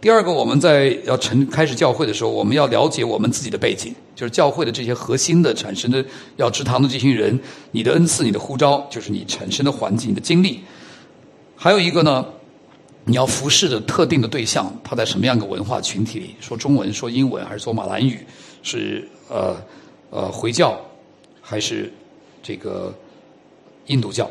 [0.00, 6.04] 第二个，我们在要成开始教会的时候，我们要了解我们自己的背景，就是教会的这些核心的产生的
[6.36, 7.38] 要职堂的这群人，
[7.72, 10.60] 你的恩赐、你的呼召，就是你产生的环境、你的经历。
[11.56, 12.24] 还有一个呢。
[13.04, 16.34] 你要服侍的特定的对象，他在什么样一个文化群体里？
[16.40, 18.18] 说中文、说英文，还是说马兰语？
[18.62, 19.56] 是呃
[20.10, 20.78] 呃回教，
[21.40, 21.90] 还是
[22.42, 22.94] 这个
[23.86, 24.30] 印度教？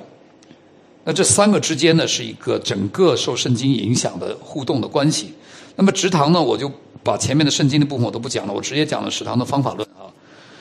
[1.08, 5.32] 那这三个之间呢，是一个整个受圣经影响的互动的关系。
[5.78, 6.70] 那么直堂呢，我就
[7.01, 10.12] 把前面的圣经的部分我都不讲了，我直接讲了食堂的方法论啊。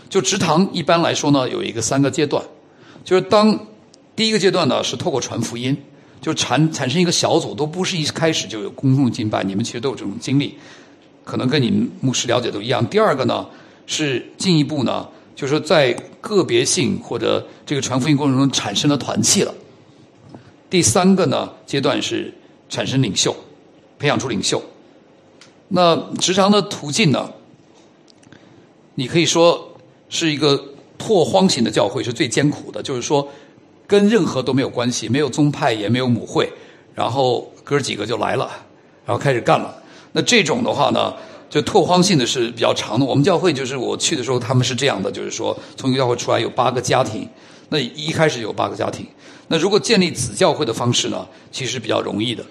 [0.09, 2.41] 就直堂一般来说呢，有一个三个阶段，
[3.05, 3.59] 就是当
[4.15, 5.77] 第一个阶段呢是透过传福音。
[6.19, 10.55] 就产产生一个小组，都不是一开始就有公众敬拜，你们其实都有这种经历，
[11.25, 12.85] 可能跟你们牧师了解都一样。
[12.87, 13.47] 第二个呢，
[13.87, 19.53] 是进一步呢，就是说在个别性或者这个传福音过程中产生了团契了。
[20.69, 22.33] 第三个呢阶段是
[22.69, 23.35] 产生领袖，
[23.99, 24.63] 培养出领袖。
[25.69, 27.31] 那职场的途径呢，
[28.95, 29.77] 你可以说
[30.09, 30.63] 是一个
[30.97, 33.29] 拓荒型的教会是最艰苦的，就是说。
[33.89, 36.53] 跟任何都没有关系，没有宗派，也没有母会，
[36.93, 38.51] 然后哥几个就来了，
[39.05, 39.81] 然后开始干了。
[40.11, 41.15] 那这种的话呢，
[41.49, 43.07] 就拓荒性的是比较长的。
[43.07, 47.29] 我们教会就是我去的时候，他们是这样的，就是说从一个教会出来有八个家庭，
[47.69, 49.07] 那一开始有八个家庭。
[49.49, 52.45] 那如果建立子教会的方式呢，其实比较容易的。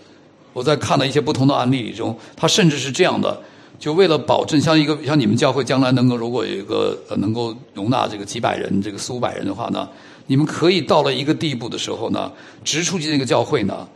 [0.54, 3.42] 我在看了一些不同的案例里中，他甚至是这样的，
[3.78, 9.88] 就为了保证像一个像你们教会将来能够如果有一个呃能够容纳这个几百人，这个四五百人的话呢。
[10.28, 12.32] 你们可以到了一个地步的时候呢，
[12.64, 13.88] 直出去那个教会呢，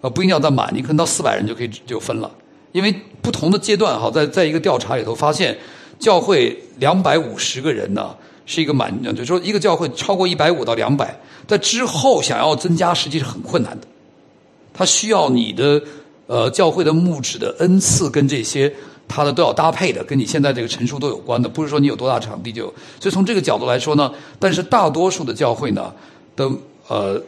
[0.00, 2.30] 呃，不一定要到满，你可能到四百人就可以就分了。
[2.70, 5.58] 因为不同的阶段哈，在在一个调查里头发现，
[5.98, 8.14] 教会两百五十个人呢
[8.52, 13.86] 是一个满，就是说一个教会超过一百五到两百，在之后想要增加，实际是很困难的。
[14.74, 15.82] 它需要你的
[16.26, 18.72] 呃教会的牧职的恩赐跟这些。
[19.08, 22.72] 它的都要搭配的，跟你现在这个陈述都有关的，不是说你有多大场地就。
[22.98, 25.92] 所以从这个角度来说呢，但是大多数的教会呢，
[26.34, 26.50] 的
[26.88, 27.20] 呃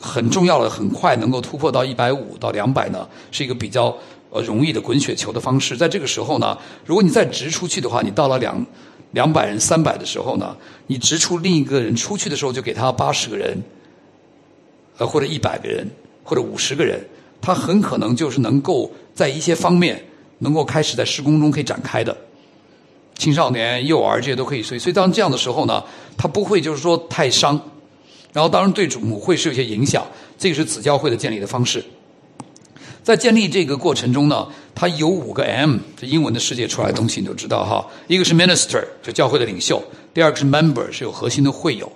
[0.00, 3.92] 很重要的，很快能够突破到一百五到两百呢，是一个比较
[4.30, 5.76] 呃容易的滚雪球的方式。
[5.76, 8.64] 在这个时候呢，如果你再直出去的话，你到了两
[9.12, 10.56] 两百人、三百的时候呢，
[10.86, 13.56] 你直出另一个人出去的时候，就给他八十个人，
[14.98, 15.88] 呃或者一百个人
[16.24, 17.02] 或者五十个人，
[17.40, 20.04] 他很可能就是能够在一些方面。
[20.40, 22.16] 能够开始在施工中可以展开的，
[23.16, 25.82] 青少年、幼儿这些都可以，所以所以当这样的时候呢，
[26.16, 27.60] 他不会就是说太伤，
[28.32, 30.06] 然后当然对主母会是有些影响，
[30.38, 31.82] 这个是子教会的建立的方式。
[33.08, 39.78] 在建立这个过程中呢，它有五个 M，这英文的世界出来的东西你都知道哈，一个是 Minister，就教会的领袖；
[40.12, 41.90] 第二个是 Member，是有核心的会友，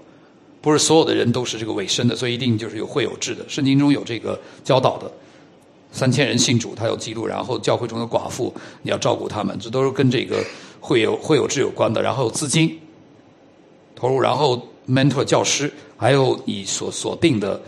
[0.62, 5.12] 不是所有的人都是这个委身的，所以一定就是有会友制的，圣经中有这个教导的。
[5.92, 7.26] 三千人信主，他有记录。
[7.26, 8.50] 然后教会中的寡妇，
[8.80, 10.42] 你要照顾他们，这都是跟这个
[10.80, 12.00] 会有会有制有关的。
[12.00, 12.80] 然后资金
[13.94, 17.60] 投入，然后 mentor 教师，还有你所锁定的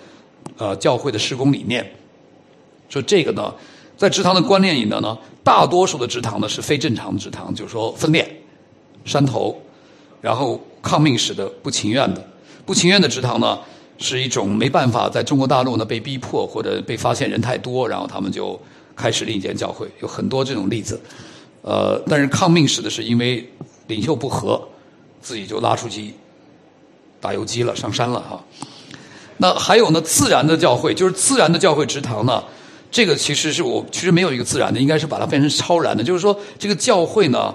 [0.56, 1.86] 呃教会的施工理念。
[2.94, 3.52] 说这个呢，
[3.96, 8.42] 在职堂的观念里呢，呢大多数的职堂呢是非正常的职堂，就是说分裂、
[9.04, 9.60] 山头，
[10.20, 12.26] 然后抗命使的、不情愿的、
[12.64, 13.58] 不情愿的职堂呢。
[13.96, 18.60] 是一种没办法，在中国大陆呢被逼迫或者被发现人太多，然后他们就
[18.96, 21.00] 开始另一间教会，有很多这种例子。
[21.62, 23.48] 呃，但是抗命使的是因为
[23.86, 24.60] 领袖不和，
[25.22, 26.12] 自己就拉出去
[27.20, 28.42] 打游击了，上山了哈。
[29.36, 32.42] 那还有呢，自然的教会就是自然的教会职堂呢，
[32.94, 37.52] 这个其实是我其实没有一个自然的，应该是把它变成超然的，就是说这个教会呢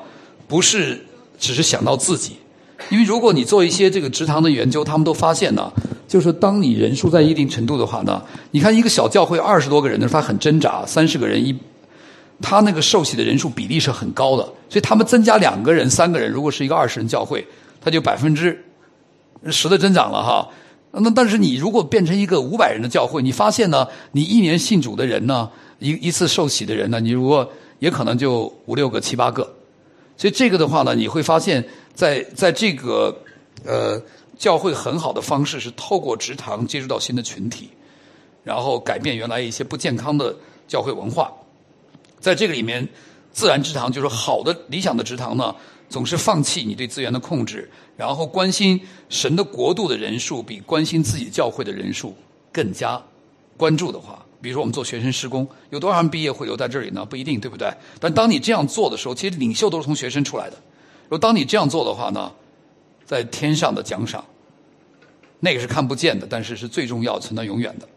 [0.49, 1.01] 不是
[1.39, 2.33] 只是想到自己，
[2.89, 5.71] 因为如果你做一些这个职堂的研究，他们都发现呢。
[6.09, 8.21] 就是当你人数在一定程度的话呢，
[8.51, 11.55] 你看一个小教会二十多个人的时候，他很挣扎，三十个人一，
[12.41, 17.47] 他那个受洗的人数比例是很高的，所以他们增加两个人、三个人，如果是一个二十人教会，
[17.79, 18.65] 他就百分之
[19.51, 20.49] 十的增长了哈。
[20.91, 29.43] 那但是你如果变成一个五百人的教会，你发现呢，你一年信主的人呢，一一次受洗的人呢，你如果也可能就五六个、七八个，
[30.17, 31.63] 所以这个的话呢，你会发现
[31.93, 33.15] 在在这个
[33.63, 34.01] 呃
[34.37, 37.69] 教会很好的方式是透过职堂接触到新的群体，
[38.43, 40.35] 然后改变原来一些不健康的
[40.67, 41.31] 教会文化，
[42.19, 42.89] 在这个里面，
[43.31, 45.55] 自然职堂就是好的理想的职堂呢。
[45.89, 48.79] 总是放弃你对资源的控制，然后关心
[49.09, 52.15] 神的国度的人数比关心自己教会的人数
[52.51, 53.01] 更加
[53.57, 57.03] 关注的话，比如说我们做学生施工，有多少人毕业会留在这里呢？
[57.03, 57.73] 不一定，对不对？
[57.99, 60.55] 但当你这样做的时候，其实领袖都是从学生出来的。
[61.05, 62.31] 如果当你这样做的话呢，
[63.03, 64.23] 在天上的奖赏，
[65.39, 67.89] 那个是看不见的，但是是最重要、存到永远的。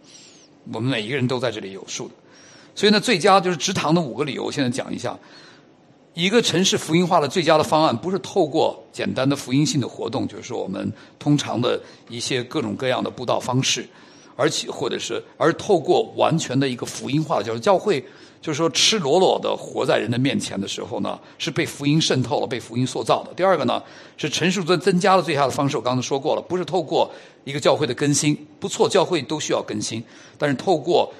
[0.72, 2.14] 我们每一个人都在这里有数的。
[2.74, 5.18] 所以呢，最佳就是直堂的五个理由，我现在讲一下。
[6.14, 13.88] 一个城市福音化的最佳的方案，不是透过简单的福音性的活动，就是说我们通常的一些各种各样的布道方式，
[14.36, 18.04] 而且或者是而透过完全的一个福音化的教教会，
[18.42, 23.32] 就是说赤裸裸的活在人的面前的时候呢，是被福音渗透了，被福音塑造的。
[23.34, 23.82] 第二个呢，
[24.18, 27.10] 是陈述增增加了最佳的方式，我刚才说过了，不是透过
[27.44, 30.04] 一个教会的更新，不错，教会都需要更新，
[30.36, 31.10] 但是透过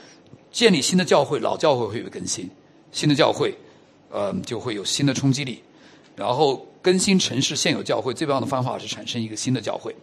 [0.50, 2.46] 建立新的教会，老教会会有更新，
[2.92, 3.56] 新的教会。
[4.12, 5.62] 呃，就会有新的冲击力，
[6.14, 9.96] 然后更新城市现有教会最棒的方法是产生一个新的教会，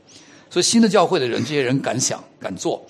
[0.49, 2.83] 所以新的教会的人，这些人敢想敢做，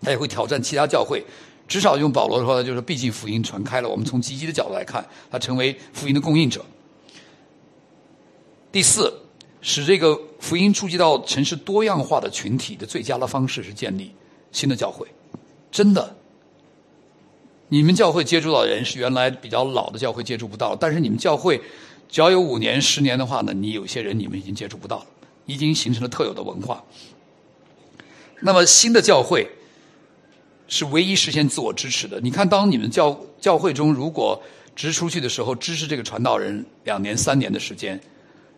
[0.00, 1.22] 他也会挑战其他教会。
[1.68, 6.64] 至少用保罗的话，就是毕竟福音传开了，我们从积极的角度来看，他成为福音的供应者。
[8.70, 9.12] 第四，
[9.60, 14.14] 使这个福音触及到城市多样化的群体的最佳的方式是建立
[14.52, 15.08] 新的教会，
[15.72, 16.15] 真的。
[17.68, 21.60] 你们教会接触到的人是原来比较老的教会接触不到，但是你们教会
[22.08, 25.06] 只要有五年、十年的话呢，你有些人你们已经接触不到了，
[25.46, 26.84] 已经形成了特有的文化。
[28.40, 29.48] 那么新的教会
[30.68, 32.20] 是唯一实现自我支持的。
[32.20, 34.40] 你看，当你们教教会中如果
[34.76, 37.98] 支出去的时候，支持这个传道人两年、三年的时间，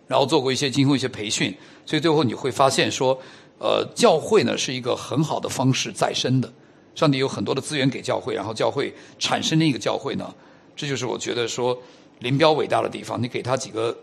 [0.06, 1.56] 然后做过一些经过一些培训，
[1.86, 3.18] 所以最后你会发现说，
[3.58, 6.52] 呃，教会呢是一个很好的方式再生的。
[6.98, 10.34] 上帝有很多的资源给教会，然后教会产生了一个教会呢，
[10.74, 11.80] 这就是我觉得说
[12.18, 13.22] 林彪伟大的地方。
[13.22, 13.96] 你给他几个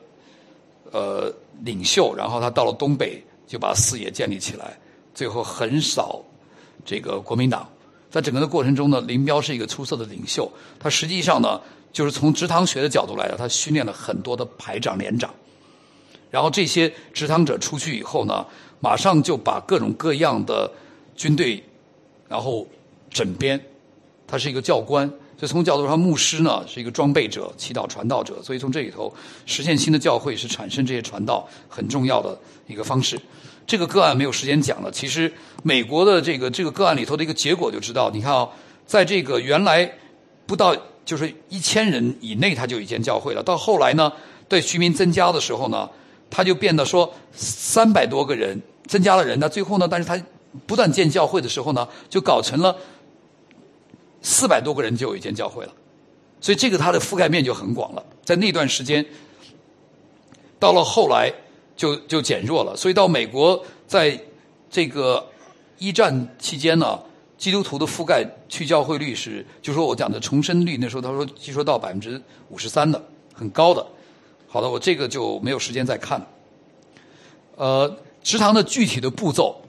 [0.94, 1.30] 呃
[1.66, 4.80] 领袖，然后他到了东北就把四野建立起来，
[5.14, 6.24] 最后横扫
[6.86, 7.68] 这个国民党。
[8.10, 10.50] 在整个的过程中呢，林彪是一个出色的领袖。
[10.80, 11.60] 他实际上呢，
[11.92, 15.30] 就是从职堂学的角度来讲，他训练了很多的排长、连长。
[16.32, 18.46] 然后这些职堂者出去以后呢，
[18.80, 20.72] 马上就把各种各样的
[21.18, 21.62] 军队，
[22.30, 22.66] 然后。
[23.10, 23.60] 枕边，
[24.28, 29.14] 他是一个教官，所以从角度上，牧师呢是一个装备者、祈祷传道者，所以从这里头
[29.46, 32.38] 实现新的教会是产生这些传道很重要的
[32.68, 33.20] 一个方式。
[33.68, 34.92] 这个个案没有时间讲了。
[34.92, 35.32] 其实
[35.64, 38.48] 美国的这个这个个案里头的一个结果就知道，你看啊，
[38.86, 39.92] 在这个原来
[40.46, 43.42] 不到就是一千人以内，他就已经教会了。
[43.42, 44.12] 到后来呢，
[44.48, 45.90] 对居民增加的时候呢，
[46.30, 50.22] 他就变得说三百多个人增加了人那，最后呢，但是他
[50.68, 52.76] 不断建教会的时候呢，就搞成了。
[54.26, 55.74] 四百多个人就有一间教会了，
[56.42, 58.04] 所以这个它的覆盖面就很广了。
[58.24, 59.06] 在那段时间，
[60.58, 61.32] 到了后来
[61.78, 62.76] 就就减弱了。
[62.76, 64.20] 所以到美国，在
[64.68, 65.24] 这个
[65.78, 67.00] 一战期间呢，
[67.38, 72.20] 基督徒的覆盖去教会率是，就说我讲的重生率，那时候他说据说到百分之
[72.50, 73.00] 五十三的，
[73.32, 73.86] 很高的。
[74.48, 76.28] 好的，我这个就没有时间再看了。
[77.58, 79.62] 呃，食堂的具体的步骤。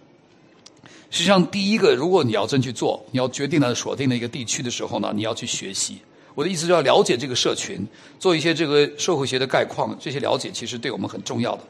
[1.16, 5.96] 实际上，第一个，如果你要真去做，你要决定了锁定的一个地区的时候呢，你要去学习。
[6.34, 7.80] 我的意思是要了解这个社群，
[8.18, 11.62] 做一些这个社会学的概况，这些了解其实对我们很重要的。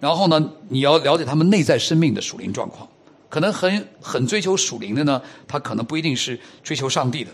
[0.00, 2.88] 然后呢，你要了解他们内在生命的属灵状况。
[3.28, 7.30] 可能很很追求属灵的呢，他可能不一定是追求上帝的。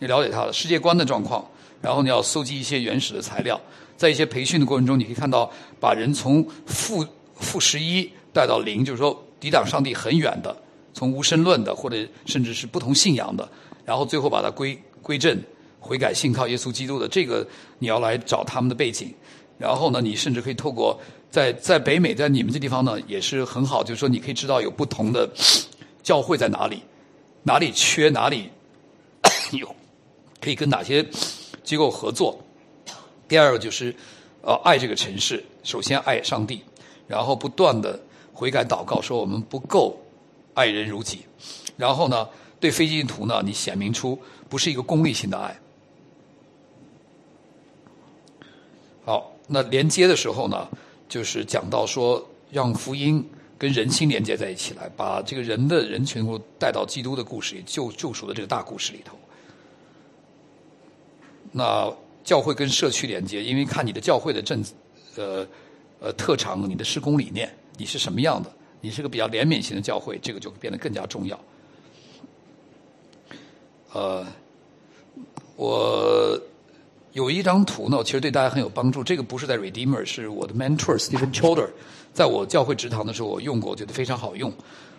[0.00, 1.42] 你了解他的世界观的状况，
[1.80, 3.58] 然后你要搜集一些原始的材料，
[3.96, 5.50] 在一些培训的过程中，你可以看到
[5.80, 7.06] 把人从负
[7.36, 9.24] 负十一带到零，就是说。
[9.40, 10.56] 抵挡上帝很远的，
[10.92, 13.48] 从无神论的，或者甚至是不同信仰的，
[13.84, 15.40] 然后最后把它归归正、
[15.78, 17.46] 悔改、信靠耶稣基督的，这个
[17.78, 19.14] 你要来找他们的背景。
[19.58, 25.28] 然后呢，你甚至可以透过在在北美，在你们这地方呢，也是很好，就是说你可以知道有不同的
[26.02, 26.82] 教会在哪里，
[27.42, 28.50] 哪里缺，哪里
[29.52, 29.74] 有
[30.40, 31.04] 可以跟哪些
[31.64, 32.40] 机构合作。
[33.26, 33.94] 第二个就是
[34.42, 36.62] 呃，爱这个城市，首先爱上帝，
[37.06, 37.98] 然后不断的。
[38.38, 39.98] 悔改祷告说我们不够
[40.54, 41.24] 爱人如己。
[41.76, 42.28] 然后呢，
[42.60, 44.16] 对非基督徒呢，你显明出
[44.48, 45.58] 不是一个功利性的爱。
[49.04, 50.68] 好，那连接的时候呢，
[51.08, 53.28] 就是讲到说，让福音
[53.58, 56.24] 跟人心连接在一起来，把这个人的人群
[56.60, 59.18] 带到基督的故事里，救救赎的这个大故事里头。
[61.50, 64.62] 那教会跟社区连接，因为看你的教会的政，
[65.16, 65.46] 呃
[65.98, 68.52] 呃特长，你的施工理念，你是什么样的？
[68.80, 71.36] 你是个比较怜悯型的教会，这个就变得更加重要。
[73.92, 74.24] 呃，
[75.56, 76.40] 我
[77.12, 79.02] 有一张图呢，其实对大家很有帮助。
[79.02, 81.68] 这个不是在 Redeemer，是我的 mentor Stephen Cholder，
[82.12, 84.52] 在我教会职堂的时候我用过，我觉得非常好用。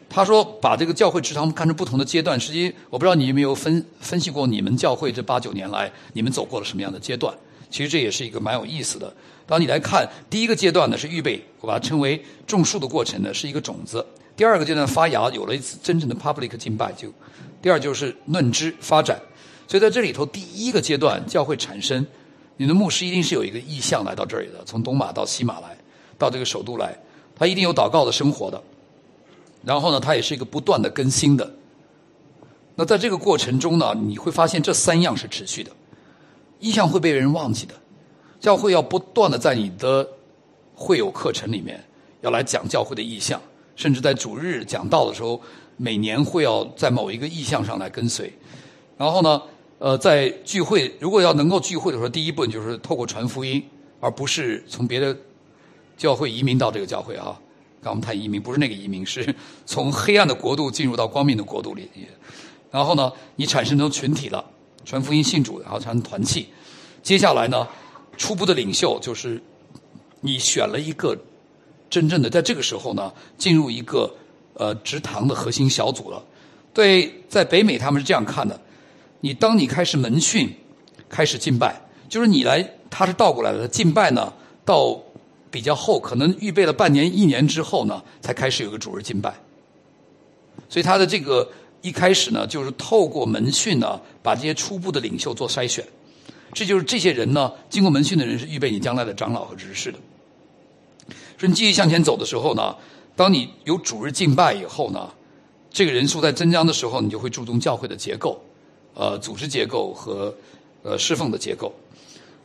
[0.10, 7.34] 他说把这个教会职堂看成不同的阶段，实际我不知道你有没有分分析过你们教会这八九年来你们走过了什么样的阶段。
[7.70, 9.14] 其实这也是一个蛮有意思的。
[9.46, 14.06] 当你来看第一个阶段呢，是预备，我把它称为种树的过程呢，是一个种子。
[14.36, 17.12] 第二个阶段发芽，有了一次真正的 public 敬拜，就
[17.62, 19.20] 第二就是论知发展。
[19.68, 22.06] 所以在这里头，第一个阶段教会产生，
[22.58, 25.78] 你的牧师一定是有一个意向来到这里的，从东马到西马来，
[26.18, 26.98] 到这个首都来，
[27.36, 28.62] 他一定有祷告的生活的。
[29.64, 31.54] 然后呢，它也是一个不断的更新的。
[32.76, 35.72] 那在这个过程中呢，你会发现这三样是持续的。
[36.60, 37.74] 意向会被人忘记的，
[38.40, 40.08] 教会要不断的在你的
[40.76, 41.84] 会有课程里面
[42.22, 43.42] 要来讲教会的意向，
[43.76, 45.42] 甚至在主日讲道的时候，
[45.78, 48.32] 每年会要在某一个意向上来跟随。
[48.98, 49.42] 然后呢，
[49.78, 53.64] 呃，在聚会如果要能够聚会的时候，第一步就是透过传福音，
[54.02, 55.16] 而不是从别的
[55.96, 57.40] 教会移民到这个教会啊。
[57.82, 59.34] 刚我们谈移民，不是那个移民，是
[59.66, 61.90] 从黑暗的国度进入到光明的国度里。
[62.70, 64.44] 然后呢，你产生成群体了，
[64.86, 66.48] 传福音信主，然后才能团契。
[67.04, 67.68] 接下来呢，
[68.18, 69.42] 初步的领袖就是
[70.22, 71.18] 你选了一个
[71.90, 74.14] 真正的，在这个时候呢，进入一个
[74.54, 76.24] 呃职堂的核心小组了。
[76.74, 78.60] 对，在北美他们是这样看的：
[79.22, 80.54] 你当你开始门训，
[81.10, 83.68] 开始敬拜，就是你来，他是倒过来的。
[83.68, 85.02] 敬拜呢，到。
[85.52, 89.34] 比较后，可能预备了半年、一年之后呢，才开始有个主日敬拜。
[90.70, 91.50] 所以他的这个
[91.82, 95.86] 一开始呢，就是透过门训呢，把这些初步的领袖做筛选。
[96.54, 100.00] 这就是这些人呢，经过门训的人是预备你将来的长老和执事的。
[101.38, 102.76] 所以你继续向前走的时候呢，
[103.16, 105.10] 当你有主日敬拜以后呢，
[105.72, 108.42] 这个人数在增加的时候，你就会注重教会的结构，
[108.94, 110.36] 呃，组织结构和
[110.84, 111.74] 呃侍奉的结构。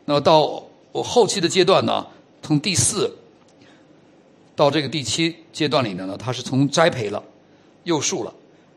[0.04, 0.62] 那到
[0.92, 2.06] 我后期的阶段呢？
[2.42, 3.10] 从第四
[4.54, 7.24] 到这个第七阶段里呢，它是从栽培了、
[7.84, 8.34] 又树了，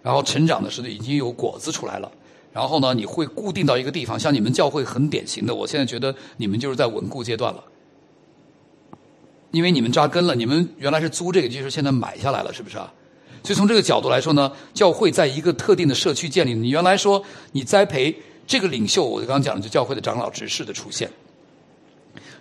[0.07, 2.09] 然后成长的时候已经有果子出来了。
[2.53, 7.61] 然后呢，你会固定到一个地方，像你们教会很典型的，我现在觉得你们就是在稳固阶段了，
[9.51, 12.93] 因为你们扎根了，你们原来是租这个就是现在买下来了，是不是啊？
[13.43, 18.15] 所以从这个角度来说呢，教会在一个特定的社区建立，你原来说你栽培
[18.47, 21.11] 这个领袖，我刚刚讲的就教会的长老执事的出现。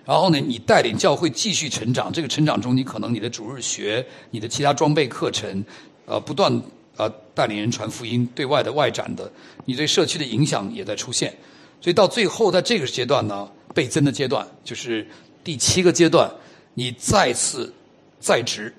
[0.05, 5.65] 然后呢，你带领教会继续成长，这个成长中，你可能你的主日学、你的其他装备课程，
[6.07, 6.63] 呃，不断
[6.97, 9.31] 呃带领人传福音，对外的外展的，
[9.65, 11.35] 你对社区的影响也在出现。
[11.81, 15.07] 所以到最后，在这个阶段呢，倍增的阶段，就是
[15.45, 16.31] 第七个阶段，
[16.75, 17.73] 你再次
[18.19, 18.75] 在职。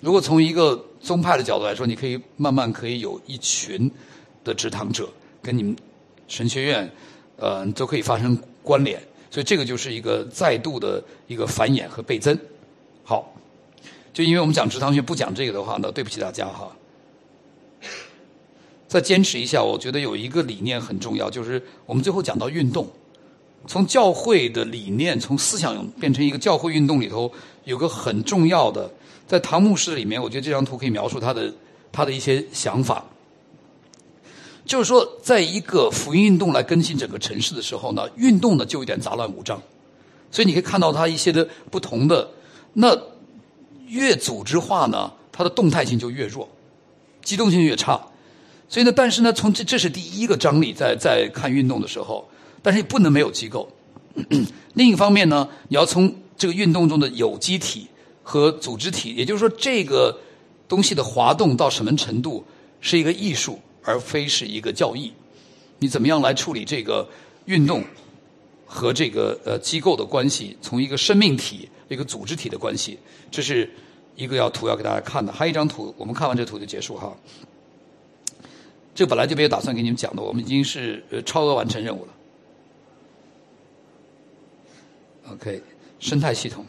[0.00, 3.90] 如果从一个宗派的角度来说，你可以慢慢可以有一群
[4.44, 5.08] 的职堂者
[5.42, 5.76] 跟你们
[6.28, 6.90] 神学院，
[7.36, 8.98] 呃，都可以发生关联。
[9.30, 12.38] 所以这个就是一个再度的一个繁衍和倍增。
[13.04, 13.32] 好，
[14.12, 16.70] 就因为我们讲直堂学不讲这个的话呢，对不起大家哈。
[18.88, 22.88] 再坚持一下，我觉得有一个理念很重要，就是我们最后讲到运动，
[23.68, 27.30] 从教会的理念，从思想变成一个教会运动里头，
[27.64, 28.90] 有个很重要的，
[29.28, 31.54] 在唐牧师里面，我觉得这张图可以描述他的
[31.92, 33.04] 他的一些想法。
[34.66, 39.62] 就是说，在一个福音运动来更新整个城市的时候呢，运动呢就有点杂乱无章，
[40.32, 42.28] 所以你可以看到它一些的不同的。
[42.72, 42.96] 那
[43.90, 46.48] 越组织化呢，它的动态性就越弱，
[47.22, 48.00] 机动性越差。
[48.68, 52.28] 所以呢，但是呢，从这这是第一个张力，在在看运动的时候，
[52.62, 53.68] 但是也不能没有机构。
[54.74, 57.88] 另一方面呢，你要从这个运动中的有机体
[58.22, 60.18] 和组织体，也就是说，这个
[60.66, 62.44] 东西的滑动到什么程度
[62.80, 63.60] 是一个艺术。
[63.82, 65.10] 而非是一个教义，
[65.78, 67.08] 你怎么样来处理这个
[67.46, 67.82] 运动
[68.66, 70.54] 和这个呃机构的关系？
[70.60, 72.98] 从一个生命体、一个组织体的关系，
[73.30, 73.68] 这是
[74.16, 75.30] 一个要图要给大家看的。
[75.30, 77.14] 还有一张图，我们看完这图就结束哈。
[78.94, 82.12] 这本来就没有打算给你们讲的，我们已经是超额完成任务了。
[85.32, 85.62] OK，
[85.98, 86.64] 生态系统，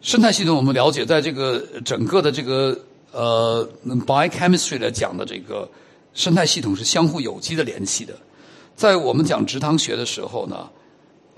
[0.00, 2.76] 生态系统我们了解，在这个整个的这个。
[3.16, 5.70] 呃，biochemistry 来讲的这个
[6.14, 8.12] 生态系统是相互有机的联系的。
[8.74, 10.68] 在我们讲直堂学的时候呢，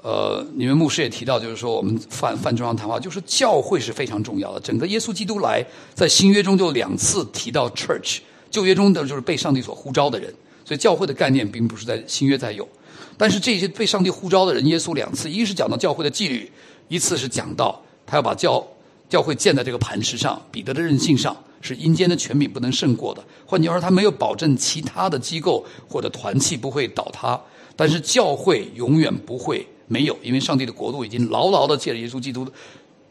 [0.06, 4.60] 呃，你们牧师也提到，就是说我们泛泛中央谈话，就是教会是非常重要的。
[4.60, 10.32] 整个耶稣基督来，在新约中就两次提到 church，旧约中的就是被上帝所呼召的人，
[10.64, 12.68] 所以教会的概念并不是在新约才有。
[13.16, 16.48] 但是这些被上帝呼召的人，耶稣两次，一是讲到教会的纪律，
[16.86, 18.64] 一次是讲到他要把教
[19.08, 21.36] 教会建在这个磐石上，彼得的任性上。
[21.62, 23.24] 是阴间的权柄不能胜过的。
[23.44, 27.40] 换句话说，他没有保证其他的机构或者团契不会倒塌，
[27.74, 32.46] 但是教会永远不会没有，因为上帝的国度已经牢牢的借着耶稣基督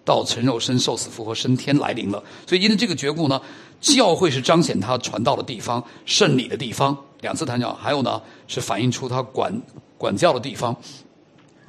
[0.04, 2.24] 到成肉身、受死复活、升天来临了。
[2.46, 3.42] 所以，因为这个觉悟呢，
[3.80, 6.98] 教会是彰显他传道的地方、圣礼的地方。
[7.22, 9.62] 两次谈讲，还有呢，是反映出他管
[9.98, 10.76] 管教的地方、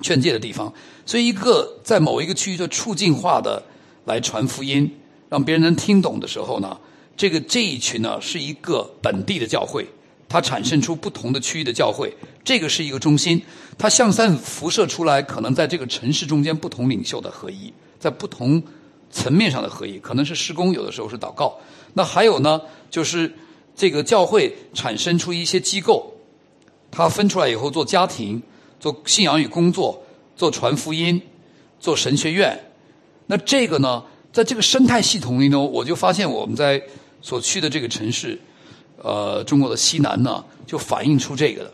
[0.02, 0.72] 劝诫的地方。
[1.04, 3.62] 所以，一个在某一个区域的促进化的
[4.04, 4.90] 来传福音。
[5.28, 6.78] 让别人能听懂的时候呢，
[7.16, 9.84] 这个这一群呢是一个本地的教会，
[10.28, 12.12] 它产生出不同的区域的教会，
[12.44, 13.40] 这个是一个中心，
[13.78, 18.62] 它向散辐射出来，可能在这个城市中间不同领袖的合一，在不同
[19.10, 21.58] 层面上的合一，可能是施工，有的时候是祷告。
[21.94, 22.60] 那还有呢，
[22.90, 23.32] 就是
[23.74, 26.14] 这个教会产生出一些机构，
[26.90, 28.42] 它分出来以后做家庭、
[28.80, 30.02] 做信仰与工作、
[30.36, 31.22] 做传福音、
[31.80, 32.58] 做神学院。
[33.26, 34.02] 那这个呢？
[34.32, 36.82] 在这个生态系统里呢，我就发现我们在
[37.22, 38.38] 所去的这个城市，
[39.07, 41.72] 呃，中国的西南呢，就反映出这个的。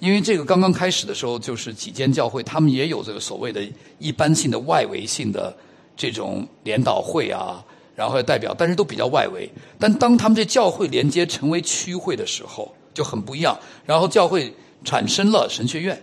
[0.00, 3.62] 因为这个刚刚开始的时候，就是几间教会，他们也有这个所谓的
[3.98, 5.54] 一般性的外围性的
[5.94, 7.62] 这种联导会啊，
[7.94, 9.46] 然后代表，但是都比较外围。
[9.78, 13.58] 但当他们这教会连接成为区会的时候，就很不一样。
[13.84, 14.54] 然后教会
[14.84, 16.02] 产生了神学院，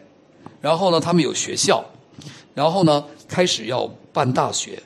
[0.62, 1.84] 然后呢，他们有学校，
[2.54, 4.82] 然后呢，开始要办大学。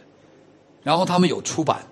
[0.84, 1.86] 然后他们有出版，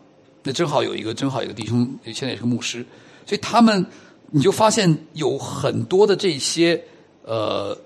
[0.43, 2.85] 那正好有一个正好有个弟兄，现在也是个牧师，
[3.25, 3.85] 所以他们
[4.31, 6.81] 你就发现有很多的这些
[7.23, 7.77] 呃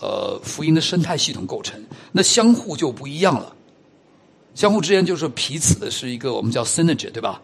[0.00, 3.54] 呃福音的生态系统构成，那相互就不一样了，
[4.54, 7.40] 相互之间就是彼此的是一个我们叫 synergy 对吧？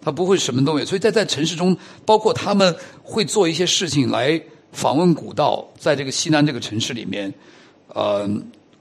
[0.00, 1.76] 他不会什么都没有，所以在在城市中，
[2.06, 7.34] 包括他们会做一些事情来访问古道，在这个西南这个城市里面，
[7.88, 8.28] 呃，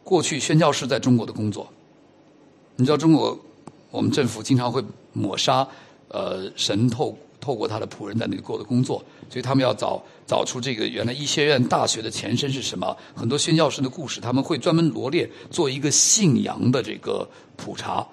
[0.03, 1.67] 过去宣教士在中国的工作。
[2.75, 3.37] 你知道中国，
[3.89, 4.81] 我们政府经常会
[5.11, 5.67] 抹杀，
[6.09, 18.05] 呃，神透透过他的仆人在那里做的工作，所以他们要找找出这个原来医学院大学的前身是什么，很多宣教师的故事，他们会专门罗列做一个信仰的这个普查，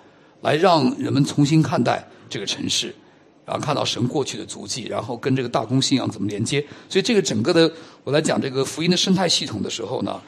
[0.43, 2.95] 来让人们重新看待这个城市，
[3.47, 6.61] 然后看到神过去的足迹，然后跟这个大公信仰怎么连接。
[6.89, 7.73] 所以这个整个的，
[8.03, 10.21] 我来讲这个福音的生态系统的时候呢。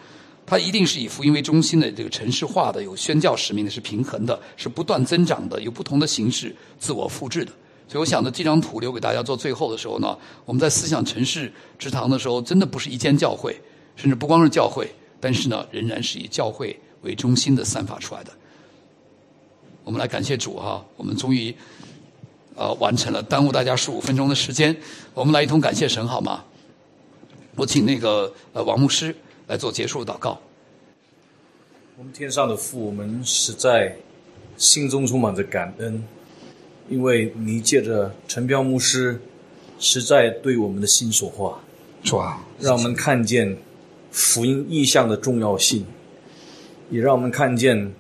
[0.46, 7.50] 它一定是以福音为中心的，这个城市化的、有宣教使命的，是平衡的，是不断增长的，有不同的形式自我复制的。
[7.88, 13.60] 所以，我想的这张图留给大家做最后的时候呢，我们在思想城市之堂的时候，真的不是一间教会，
[13.96, 14.88] 甚至不光是教会，
[15.18, 18.30] 但是呢，仍然是以教会为中心的散发出来的。
[19.82, 21.52] 我们来感谢主哈，我们终于
[22.54, 24.76] 呃完成了，耽误大家十五分钟的时间，
[25.12, 26.44] 我们来一同感谢神好吗？
[27.56, 29.16] 我请那个呃王牧师。
[29.46, 30.40] 来做结束祷告。
[31.98, 33.96] 我们天上的父，我们实在
[34.56, 36.02] 心中充满着感恩，
[36.88, 39.20] 因为你借着陈彪牧师，
[39.78, 41.60] 实在对我们的心说话，
[42.04, 42.44] 是吧？
[42.60, 43.56] 让我们看见
[44.10, 45.86] 福音意象的重要性，
[46.90, 47.94] 也让我们看见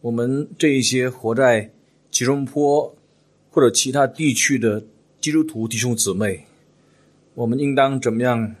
[0.00, 1.70] 我们这一些活在
[2.10, 2.94] 吉隆坡
[3.50, 4.82] 或者其他地区的
[5.20, 6.46] 基督徒弟兄姊妹，
[7.34, 8.54] 我们应当怎么样？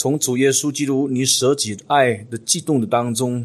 [0.00, 3.44] 从主耶稣基督你舍己爱的激动的当中，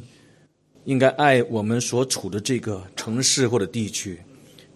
[0.86, 4.20] 应该爱我们所处的这个城市或者地区，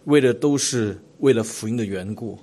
[0.03, 2.38] 为的都是为了福音的缘故。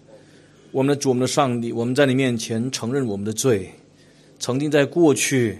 [0.72, 3.72] 我们的主，我们的上帝，我们在你面前承认我们的罪。
[4.38, 5.58] 曾经在过去，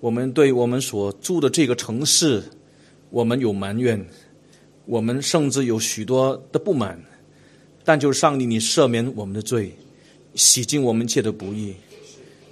[0.00, 2.42] 我们对我们所住的这个城市，
[3.10, 4.04] 我们有埋怨，
[4.84, 7.00] 我们甚至有许多的不满。
[7.84, 9.76] 但就是上帝，你赦免我们的罪，
[10.34, 11.76] 洗净我们一切的不义。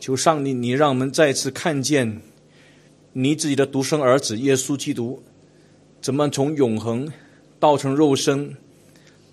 [0.01, 2.21] 求上帝，你让我们再次看见
[3.13, 5.23] 你自己的独生儿子耶稣基督，
[6.01, 7.07] 怎么从永恒
[7.59, 8.57] 道成肉身，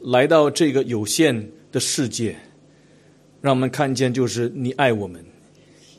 [0.02, 2.36] 来到这个有限的世界，
[3.40, 5.24] 让我们看见就是你爱我们，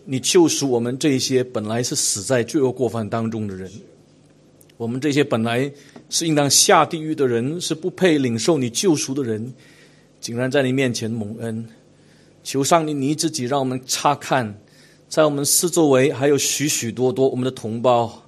[0.04, 3.70] 你救赎我们这些本来是死在罪恶过犯当中的人，
[4.76, 5.72] 我们这些本来
[6.10, 9.54] 是应当下地狱的人，是不配领受你救赎的人，
[10.20, 11.66] 竟然在你面前蒙恩。
[12.42, 14.58] 求上帝，你自己让我们查看，
[15.08, 18.24] 在我们四周围还有许许多多我们的同胞，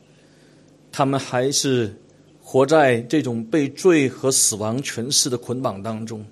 [0.92, 1.96] 他们还是
[2.42, 6.24] 活在这种被罪和死亡权势的捆绑当中。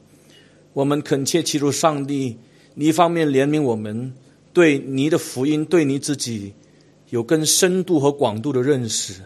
[0.75, 2.37] 我们恳切祈求上帝，
[2.75, 4.13] 你一方面怜悯我们，
[4.53, 6.53] 对你的福音，对你自己
[7.11, 9.23] 有更深度和广度的认识；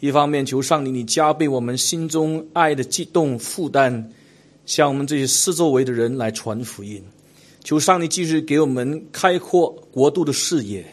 [0.00, 4.10] 一方面求上帝，你加倍我们心中爱的激动负担，
[4.66, 7.02] 向我们这些四周围的人来传福音。
[7.64, 10.84] 求上帝继续给我们开阔国度的视野，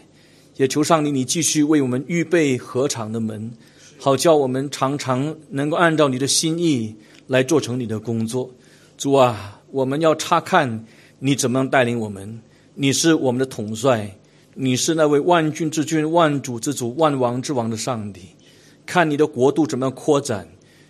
[0.55, 3.51] 也求上帝你继续为我们预备合场的门，
[3.97, 6.95] 好叫我们常常能够按照你的心意
[7.25, 8.51] 来做成你的工作。
[8.97, 10.85] 主啊，我们要查看
[11.17, 12.39] 你怎么样带领我们。
[12.75, 14.15] 你是我们的统帅，
[14.53, 18.21] 你是那位万军之君、万主之主、万王之王的上帝。
[18.85, 20.47] 看你的国度怎么样扩展。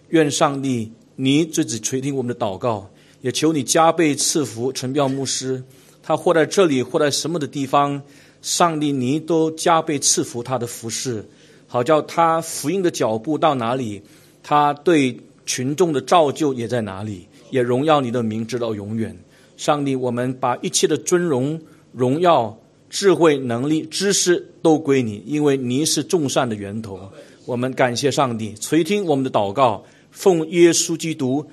[0.10, 2.90] 愿上帝你自己垂听我们的祷告。
[3.22, 5.64] 也求你加倍赐福陈彪牧师，
[6.02, 8.02] 他或在这里，或在什么的地方，
[8.42, 11.28] 上帝你都加倍赐福他的服饰，
[11.68, 14.02] 好叫他福音的脚步到哪里，
[14.42, 19.18] 他对群众的造就也在哪里，也荣耀你的名直到永远。
[19.58, 21.60] 上帝，我们把一切的尊荣、
[21.92, 22.58] 荣耀、
[22.90, 26.98] 智慧、能力、知识都归你，因为你是众善的源头。
[27.46, 31.46] 我们感谢上帝垂听我们的祷告，奉耶稣基督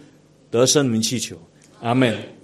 [0.51, 1.37] 得胜名祈求。
[1.87, 2.27] 阿门。